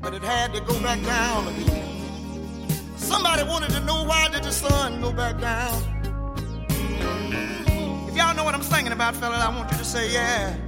but 0.00 0.14
it 0.14 0.22
had 0.22 0.54
to 0.54 0.60
go 0.60 0.80
back 0.80 1.02
down 1.02 1.48
again. 1.48 2.68
Somebody 2.96 3.42
wanted 3.42 3.70
to 3.70 3.80
know 3.80 4.04
why 4.04 4.28
did 4.28 4.44
the 4.44 4.52
sun 4.52 5.00
go 5.00 5.12
back 5.12 5.40
down? 5.40 5.82
If 8.08 8.16
y'all 8.16 8.34
know 8.34 8.44
what 8.44 8.54
I'm 8.54 8.62
singing 8.62 8.92
about, 8.92 9.16
fella, 9.16 9.36
I 9.38 9.48
want 9.56 9.70
you 9.72 9.78
to 9.78 9.84
say 9.84 10.12
yeah. 10.12 10.67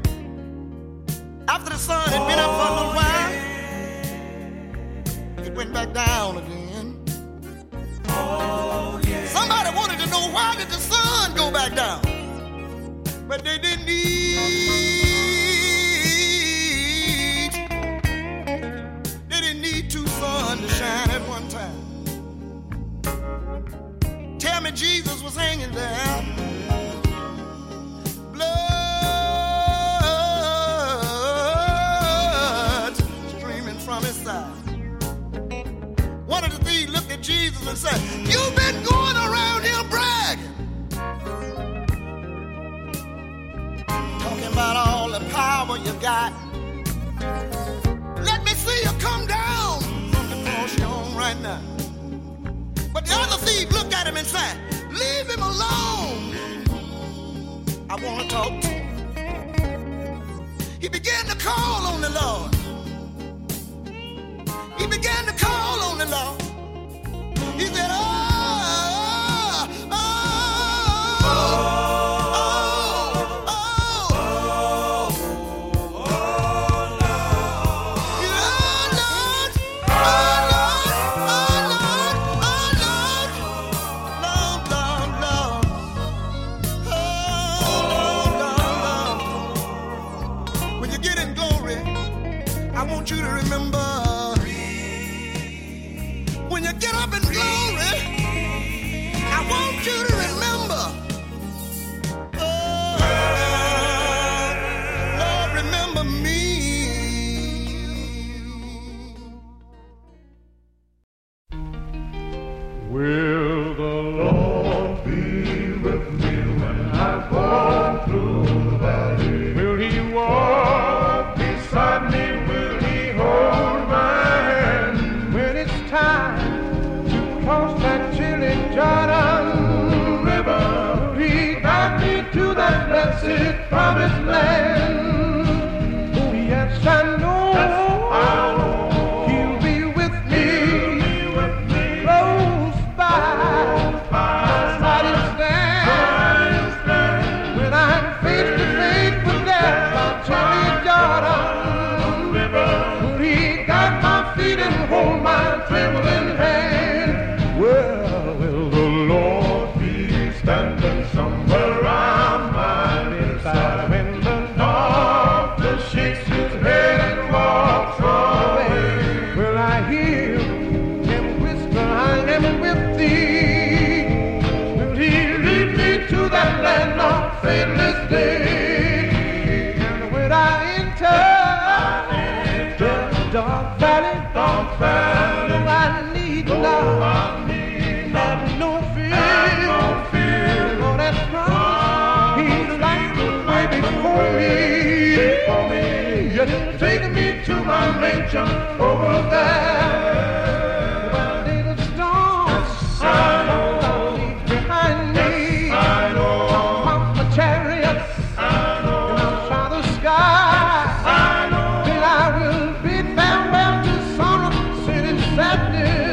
madness. 215.57 216.10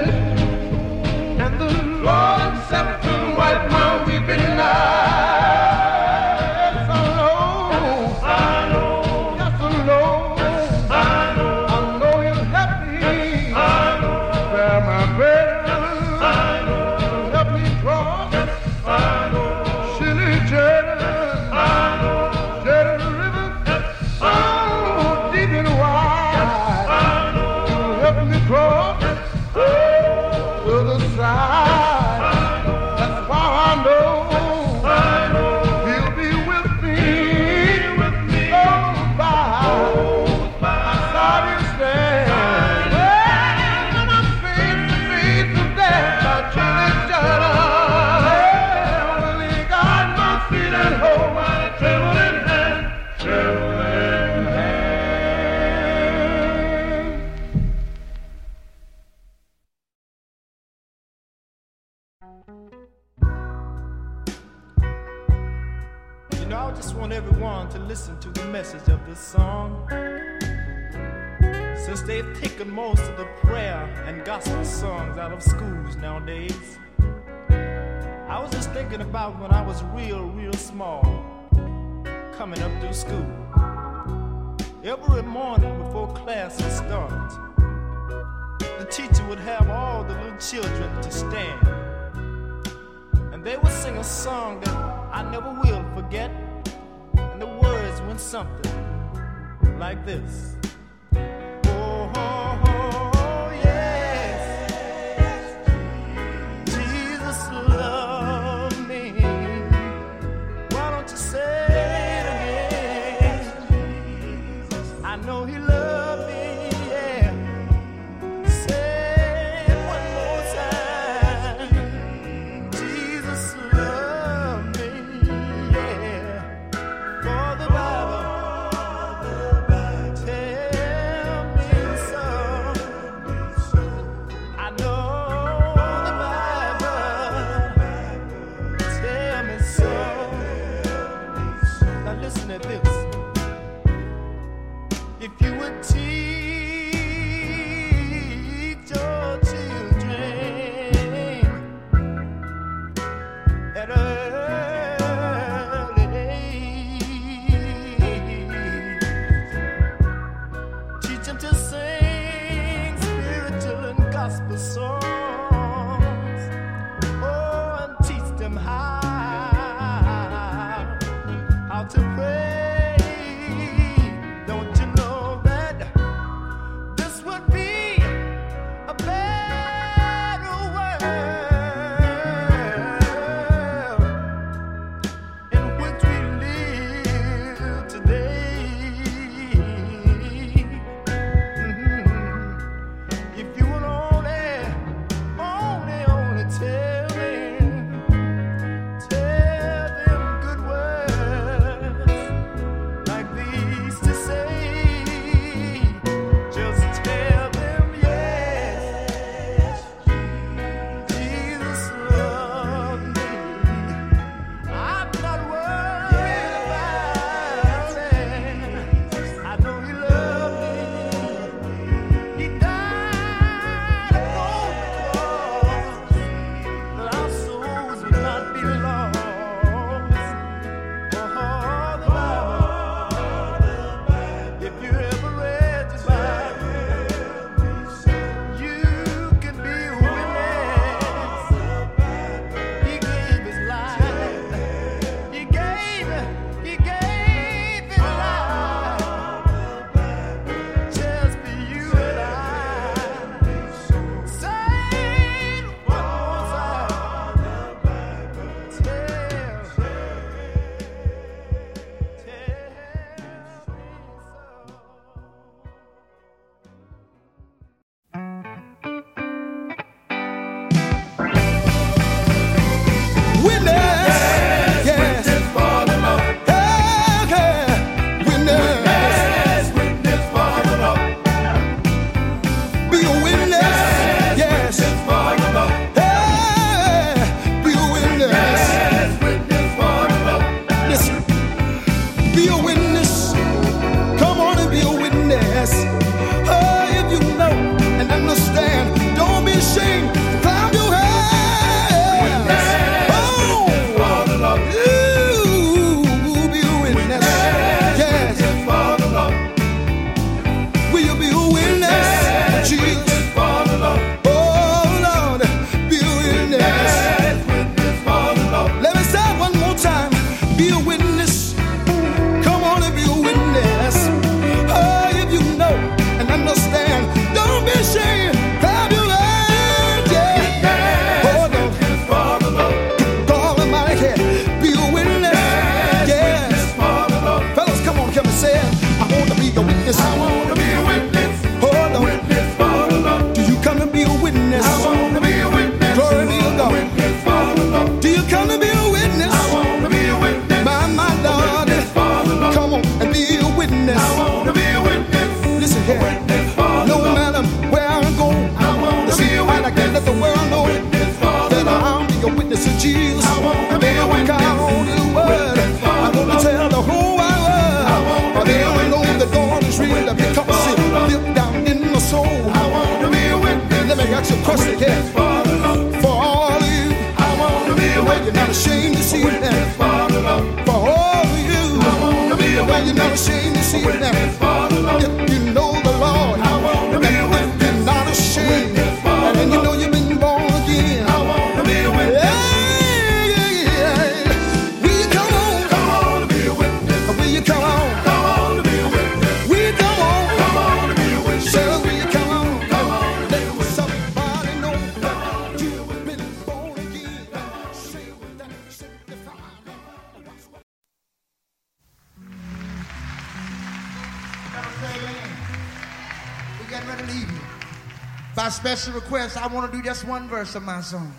One 420.08 420.30
verse 420.30 420.56
of 420.56 420.64
my 420.64 420.82
song. 420.82 421.14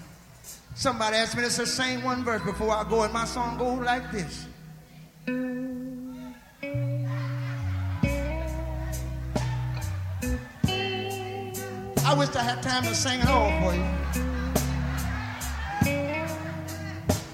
Somebody 0.75 1.17
asked 1.17 1.37
me 1.37 1.43
to 1.43 1.51
say 1.51 1.65
sing 1.65 2.03
one 2.03 2.25
verse 2.25 2.43
before 2.43 2.71
I 2.71 2.89
go, 2.89 3.03
and 3.03 3.13
my 3.13 3.25
song 3.25 3.59
goes 3.59 3.85
like 3.85 4.11
this. 4.11 4.47
I 12.07 12.15
wish 12.15 12.35
I 12.35 12.43
had 12.43 12.63
time 12.63 12.85
to 12.85 12.95
sing 12.95 13.21
it 13.21 13.29
all 13.29 13.51
for 13.61 13.75
you. 13.75 13.85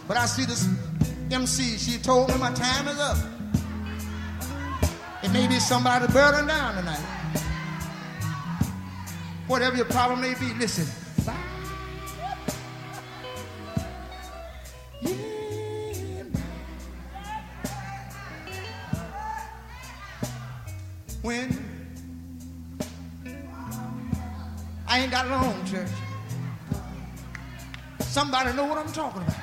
But 0.08 0.16
I 0.16 0.26
see 0.26 0.44
this 0.44 0.68
MC, 1.31 1.78
she 1.78 1.99
told 1.99 2.31
me 2.31 2.39
my 2.39 2.52
time 2.52 2.89
is 2.89 2.99
up. 2.99 3.16
It 5.23 5.31
may 5.33 5.47
be 5.47 5.60
somebody 5.60 6.12
burning 6.12 6.49
down 6.49 6.74
tonight. 6.74 6.99
Whatever 9.47 9.76
your 9.76 9.86
problem 9.86 10.20
may 10.20 10.34
be, 10.34 10.52
listen. 10.55 11.03
Talking 28.94 29.23
about. 29.23 29.33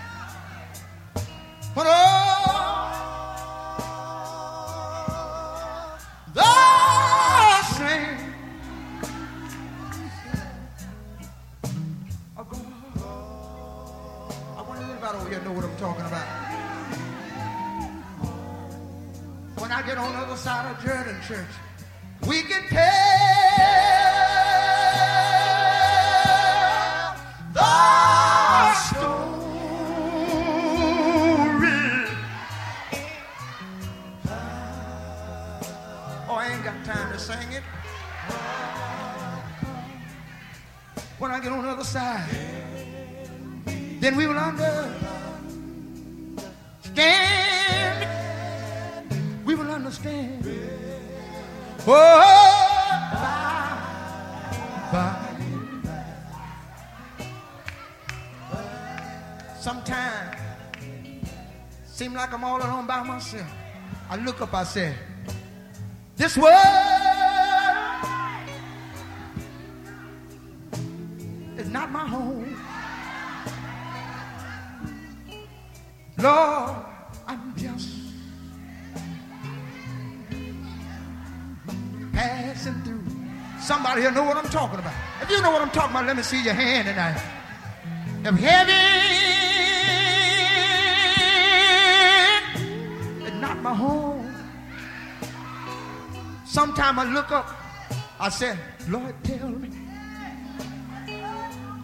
Look 64.23 64.41
up, 64.41 64.53
I 64.53 64.63
say, 64.63 64.93
this 66.15 66.37
world 66.37 66.53
is 71.57 71.69
not 71.69 71.89
my 71.91 72.07
home. 72.07 72.55
Lord, 76.19 76.85
I'm 77.27 77.55
just 77.57 77.89
passing 82.13 82.81
through. 82.83 83.03
Somebody 83.59 84.01
here 84.01 84.11
know 84.11 84.23
what 84.23 84.37
I'm 84.37 84.49
talking 84.49 84.77
about. 84.77 84.93
If 85.21 85.31
you 85.31 85.41
know 85.41 85.49
what 85.49 85.63
I'm 85.63 85.71
talking 85.71 85.91
about, 85.91 86.05
let 86.05 86.15
me 86.15 86.21
see 86.23 86.43
your 86.43 86.53
hand 86.53 86.87
tonight. 86.87 87.19
If 88.23 88.35
heaven 88.35 88.70
sometime 96.71 96.99
I 96.99 97.03
look 97.03 97.31
up, 97.31 97.49
I 98.17 98.29
say, 98.29 98.57
Lord, 98.87 99.13
tell 99.25 99.49
me, 99.49 99.69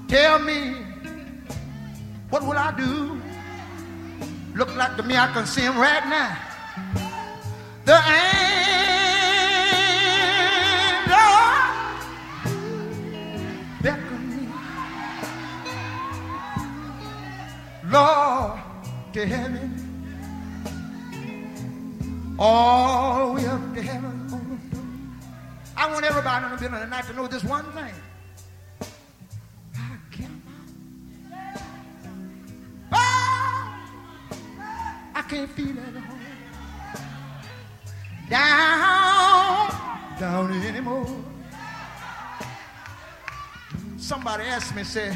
tell 0.08 0.40
me, 0.40 0.76
what 2.30 2.42
will 2.44 2.58
I 2.58 2.72
do? 2.78 3.22
Look 4.56 4.74
like 4.78 4.96
to 4.96 5.04
me 5.04 5.18
I 5.18 5.28
can 5.34 5.46
see 5.46 5.62
him 5.62 5.78
right 5.78 6.08
now. 6.08 6.38
The 7.84 7.96
Say, 44.88 45.14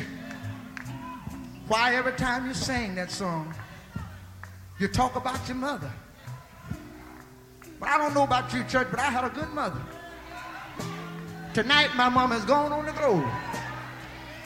why 1.70 1.96
every 1.96 2.12
time 2.12 2.46
you 2.46 2.54
sing 2.54 2.94
that 2.96 3.10
song, 3.10 3.56
you 4.80 4.90
talk 4.90 5.16
about 5.16 5.48
your 5.48 5.56
mother? 5.56 5.90
But 7.80 7.88
I 7.88 7.98
don't 7.98 8.14
know 8.14 8.24
about 8.24 8.54
you, 8.54 8.66
church, 8.66 8.90
but 8.92 9.00
I 9.00 9.04
had 9.04 9.24
a 9.24 9.30
good 9.30 9.50
mother. 9.54 9.82
Tonight, 11.54 11.96
my 11.96 12.10
mom 12.10 12.34
is 12.34 12.44
gone 12.44 12.74
on 12.74 12.86
the 12.86 12.92
road. 12.92 13.24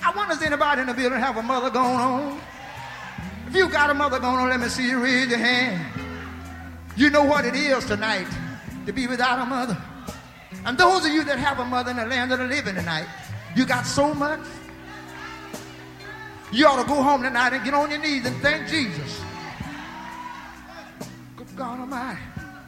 I 0.04 0.14
wonder 0.16 0.36
if 0.36 0.44
anybody 0.44 0.82
in 0.82 0.88
the 0.88 0.94
building 0.94 1.20
have 1.20 1.38
a 1.38 1.44
mother 1.44 1.72
going 1.72 2.00
on. 2.00 2.40
If 3.48 3.56
you 3.56 3.68
got 3.68 3.90
a 3.90 3.96
mother 3.96 4.20
going 4.20 4.38
on, 4.38 4.50
let 4.50 4.60
me 4.60 4.68
see 4.68 4.88
you 4.88 5.04
raise 5.04 5.28
your 5.28 5.40
hand. 5.40 5.84
You 6.96 7.10
know 7.10 7.24
what 7.24 7.46
it 7.46 7.56
is 7.56 7.84
tonight 7.86 8.28
to 8.86 8.94
be 8.94 9.08
without 9.08 9.40
a 9.40 9.46
mother. 9.48 9.78
And 10.68 10.78
those 10.78 11.04
of 11.04 11.12
you 11.12 11.24
that 11.24 11.40
have 11.40 11.58
a 11.58 11.66
mother 11.66 11.90
in 11.90 11.98
the 11.98 12.06
land 12.06 12.32
of 12.32 12.38
the 12.38 12.46
living 12.46 12.76
tonight, 12.76 13.08
you 13.56 13.66
got 13.66 13.88
so 13.88 14.14
much. 14.14 14.40
You 16.56 16.66
ought 16.68 16.82
to 16.82 16.88
go 16.88 17.04
home 17.04 17.22
tonight 17.22 17.52
and 17.52 17.66
get 17.66 17.74
on 17.74 17.92
your 17.92 18.00
knees 18.00 18.26
and 18.26 18.34
thank 18.38 18.70
Jesus. 18.70 19.22
Good 21.36 21.54
God 21.58 21.82
Almighty. 21.82 22.18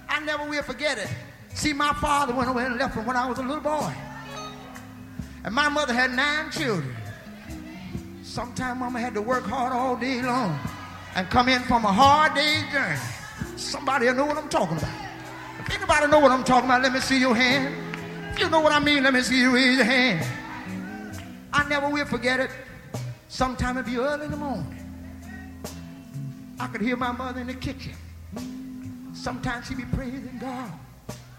I 0.09 0.19
never 0.25 0.45
will 0.45 0.61
forget 0.61 0.97
it. 0.97 1.07
See, 1.53 1.71
my 1.71 1.93
father 1.93 2.33
went 2.33 2.49
away 2.49 2.65
and 2.65 2.75
left 2.75 2.97
me 2.97 3.03
when 3.03 3.15
I 3.15 3.25
was 3.25 3.37
a 3.39 3.43
little 3.43 3.63
boy. 3.63 3.93
And 5.45 5.55
my 5.55 5.69
mother 5.69 5.93
had 5.93 6.11
nine 6.11 6.51
children. 6.51 6.93
Sometimes 8.23 8.77
mama 8.77 8.99
had 8.99 9.13
to 9.13 9.21
work 9.21 9.45
hard 9.45 9.71
all 9.71 9.95
day 9.95 10.21
long 10.21 10.59
and 11.15 11.29
come 11.29 11.47
in 11.47 11.61
from 11.61 11.85
a 11.85 11.91
hard 11.93 12.33
day's 12.33 12.69
journey. 12.73 12.99
Somebody 13.55 14.07
will 14.07 14.15
know 14.15 14.25
what 14.25 14.37
I'm 14.37 14.49
talking 14.49 14.75
about. 14.75 14.95
If 15.59 15.73
anybody 15.73 16.07
know 16.07 16.19
what 16.19 16.31
I'm 16.31 16.43
talking 16.43 16.69
about, 16.69 16.81
let 16.81 16.91
me 16.91 16.99
see 16.99 17.21
your 17.21 17.37
hand. 17.37 17.73
If 18.33 18.39
you 18.39 18.49
know 18.49 18.59
what 18.59 18.73
I 18.73 18.79
mean, 18.79 19.03
let 19.03 19.13
me 19.13 19.21
see 19.21 19.39
you 19.39 19.55
raise 19.55 19.77
your 19.77 19.85
hand. 19.85 20.27
I 21.53 21.65
never 21.69 21.87
will 21.87 22.05
forget 22.05 22.41
it. 22.41 22.51
Sometime 23.37 23.77
it'd 23.77 23.85
be 23.85 23.97
early 23.97 24.25
in 24.25 24.31
the 24.31 24.37
morning. 24.37 25.63
I 26.59 26.65
could 26.65 26.81
hear 26.81 26.97
my 26.97 27.11
mother 27.11 27.39
in 27.39 27.45
the 27.45 27.53
kitchen. 27.53 27.93
Sometimes 29.13 29.67
she'd 29.67 29.77
be 29.77 29.85
praising 29.93 30.39
God. 30.39 30.71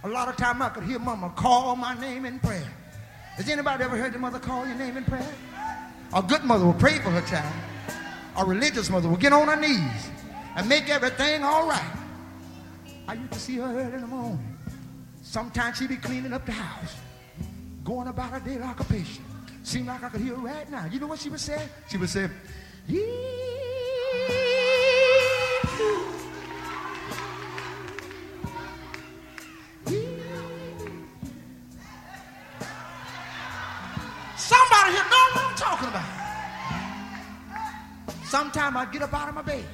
A 0.04 0.08
lot 0.08 0.28
of 0.28 0.36
time 0.36 0.62
I 0.62 0.68
could 0.68 0.84
hear 0.84 1.00
mama 1.00 1.32
call 1.34 1.74
my 1.74 1.98
name 2.00 2.24
in 2.24 2.38
prayer. 2.38 2.72
Has 3.34 3.48
anybody 3.48 3.82
ever 3.82 3.96
heard 3.96 4.12
your 4.12 4.20
mother 4.20 4.38
call 4.38 4.64
your 4.64 4.76
name 4.76 4.96
in 4.96 5.02
prayer? 5.06 5.28
A 6.14 6.22
good 6.22 6.44
mother 6.44 6.66
will 6.66 6.72
pray 6.74 7.00
for 7.00 7.10
her 7.10 7.20
child. 7.22 7.52
A 8.36 8.44
religious 8.44 8.88
mother 8.88 9.08
will 9.08 9.16
get 9.16 9.32
on 9.32 9.48
her 9.48 9.56
knees 9.56 10.08
and 10.54 10.68
make 10.68 10.88
everything 10.88 11.42
all 11.42 11.66
right. 11.66 11.96
I 13.08 13.14
used 13.14 13.32
to 13.32 13.40
see 13.40 13.56
her 13.56 13.64
early 13.64 13.94
in 13.94 14.02
the 14.02 14.06
morning. 14.06 14.56
Sometimes 15.22 15.78
she'd 15.78 15.88
be 15.88 15.96
cleaning 15.96 16.32
up 16.32 16.46
the 16.46 16.52
house, 16.52 16.94
going 17.82 18.06
about 18.06 18.30
her 18.30 18.38
daily 18.38 18.62
occupation. 18.62 19.24
Seemed 19.68 19.86
like 19.86 20.02
I 20.02 20.08
could 20.08 20.22
hear 20.22 20.34
her 20.34 20.40
right 20.40 20.70
now. 20.70 20.86
You 20.86 20.98
know 20.98 21.08
what 21.08 21.18
she 21.18 21.28
was 21.28 21.42
saying? 21.42 21.68
She 21.90 21.98
was 21.98 22.14
would 22.14 22.30
say, 22.30 22.34
Somebody 34.38 34.92
here 34.92 35.04
know 35.04 35.26
what 35.34 35.44
I'm 35.44 35.54
talking 35.54 35.88
about. 35.88 36.02
Sometime 38.24 38.74
I 38.74 38.86
get 38.86 39.02
up 39.02 39.12
out 39.12 39.28
of 39.28 39.34
my 39.34 39.42
bed. 39.42 39.66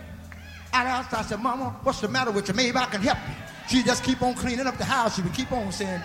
I 0.73 0.83
asked, 0.87 1.15
I 1.15 1.23
said, 1.23 1.39
Mama, 1.39 1.77
what's 1.85 2.01
the 2.01 2.09
matter 2.09 2.33
with 2.33 2.49
you? 2.49 2.55
Maybe 2.55 2.77
I 2.77 2.87
can 2.87 3.01
help 3.01 3.19
you. 3.29 3.35
She 3.69 3.85
just 3.85 4.03
keep 4.03 4.21
on 4.23 4.35
cleaning 4.35 4.67
up 4.67 4.77
the 4.77 4.85
house. 4.85 5.15
She 5.15 5.23
would 5.23 5.35
keep 5.35 5.53
on 5.53 5.71
saying, 5.71 6.03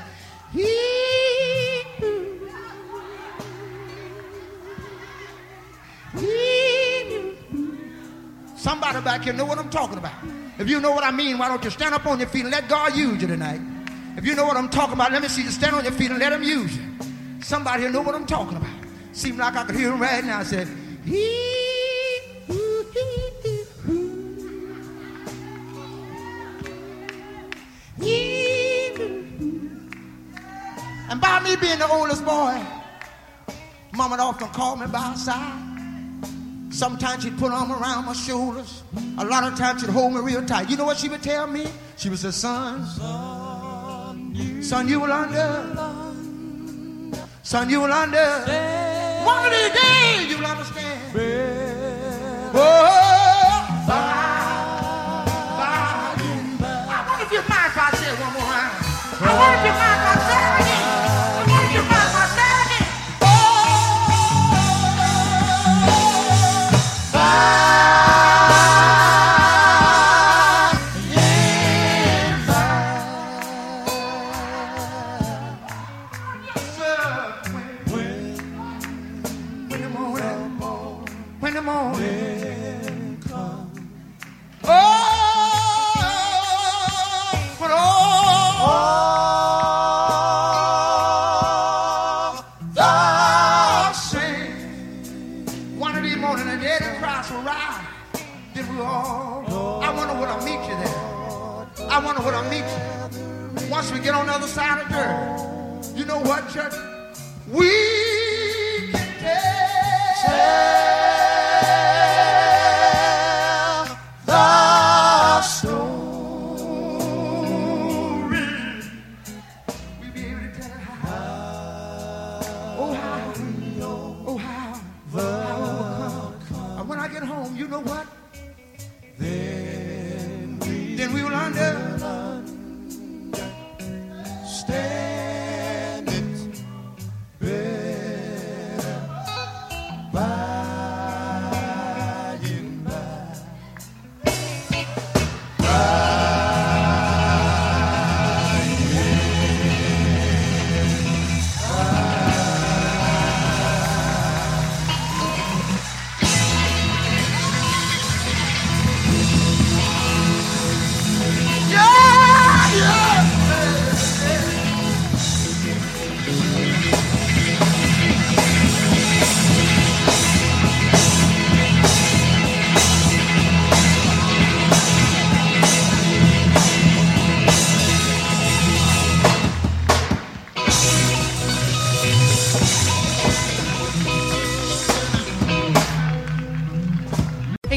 Somebody 8.57 9.01
back 9.01 9.23
here 9.23 9.33
know 9.33 9.45
what 9.45 9.57
I'm 9.59 9.69
talking 9.69 9.97
about. 9.97 10.13
If 10.57 10.67
you 10.69 10.79
know 10.81 10.91
what 10.91 11.03
I 11.03 11.11
mean, 11.11 11.37
why 11.37 11.47
don't 11.47 11.63
you 11.63 11.69
stand 11.69 11.93
up 11.93 12.05
on 12.05 12.19
your 12.19 12.27
feet 12.27 12.43
and 12.43 12.51
let 12.51 12.67
God 12.67 12.95
use 12.95 13.21
you 13.21 13.27
tonight? 13.27 13.61
If 14.17 14.25
you 14.25 14.35
know 14.35 14.45
what 14.45 14.57
I'm 14.57 14.69
talking 14.69 14.95
about, 14.95 15.11
let 15.11 15.21
me 15.21 15.27
see 15.27 15.43
you 15.43 15.49
stand 15.51 15.75
on 15.75 15.83
your 15.83 15.93
feet 15.93 16.09
and 16.11 16.19
let 16.19 16.33
him 16.33 16.43
use 16.43 16.75
you. 16.75 16.83
Somebody 17.41 17.83
here 17.83 17.91
know 17.91 18.01
what 18.01 18.15
I'm 18.15 18.25
talking 18.25 18.57
about. 18.57 18.69
Seemed 19.13 19.37
like 19.37 19.55
I 19.55 19.63
could 19.63 19.75
hear 19.75 19.93
him 19.93 20.01
right 20.01 20.23
now. 20.23 20.39
I 20.39 20.43
said, 20.43 20.67
he 21.05 21.59
And 31.09 31.19
by 31.19 31.39
me 31.39 31.55
being 31.55 31.79
the 31.79 31.87
oldest 31.87 32.23
boy, 32.23 32.63
Mama 33.93 34.15
often 34.17 34.47
call 34.49 34.75
me 34.75 34.85
by 34.85 35.01
her 35.01 35.15
side. 35.15 35.68
Sometimes 36.71 37.23
she'd 37.23 37.37
put 37.37 37.51
arm 37.51 37.71
around 37.71 38.05
my 38.05 38.13
shoulders. 38.13 38.83
A 39.17 39.25
lot 39.25 39.43
of 39.43 39.57
times 39.57 39.81
she'd 39.81 39.89
hold 39.89 40.13
me 40.13 40.21
real 40.21 40.45
tight. 40.45 40.69
You 40.69 40.77
know 40.77 40.85
what 40.85 40.97
she 40.97 41.09
would 41.09 41.23
tell 41.23 41.47
me? 41.47 41.65
She 41.97 42.09
would 42.09 42.19
say, 42.19 42.31
son, 42.31 42.85
son, 44.61 44.87
you 44.87 44.99
will 44.99 45.11
under. 45.11 45.65
Son, 47.43 47.69
you 47.69 47.81
will 47.81 47.91
under. 47.91 48.45
One 49.25 49.45
of 49.45 49.51
these 49.51 49.71
days 49.81 50.29
you 50.29 50.37
will 50.37 50.45
understand. 50.45 51.15
Oh, 52.53 53.28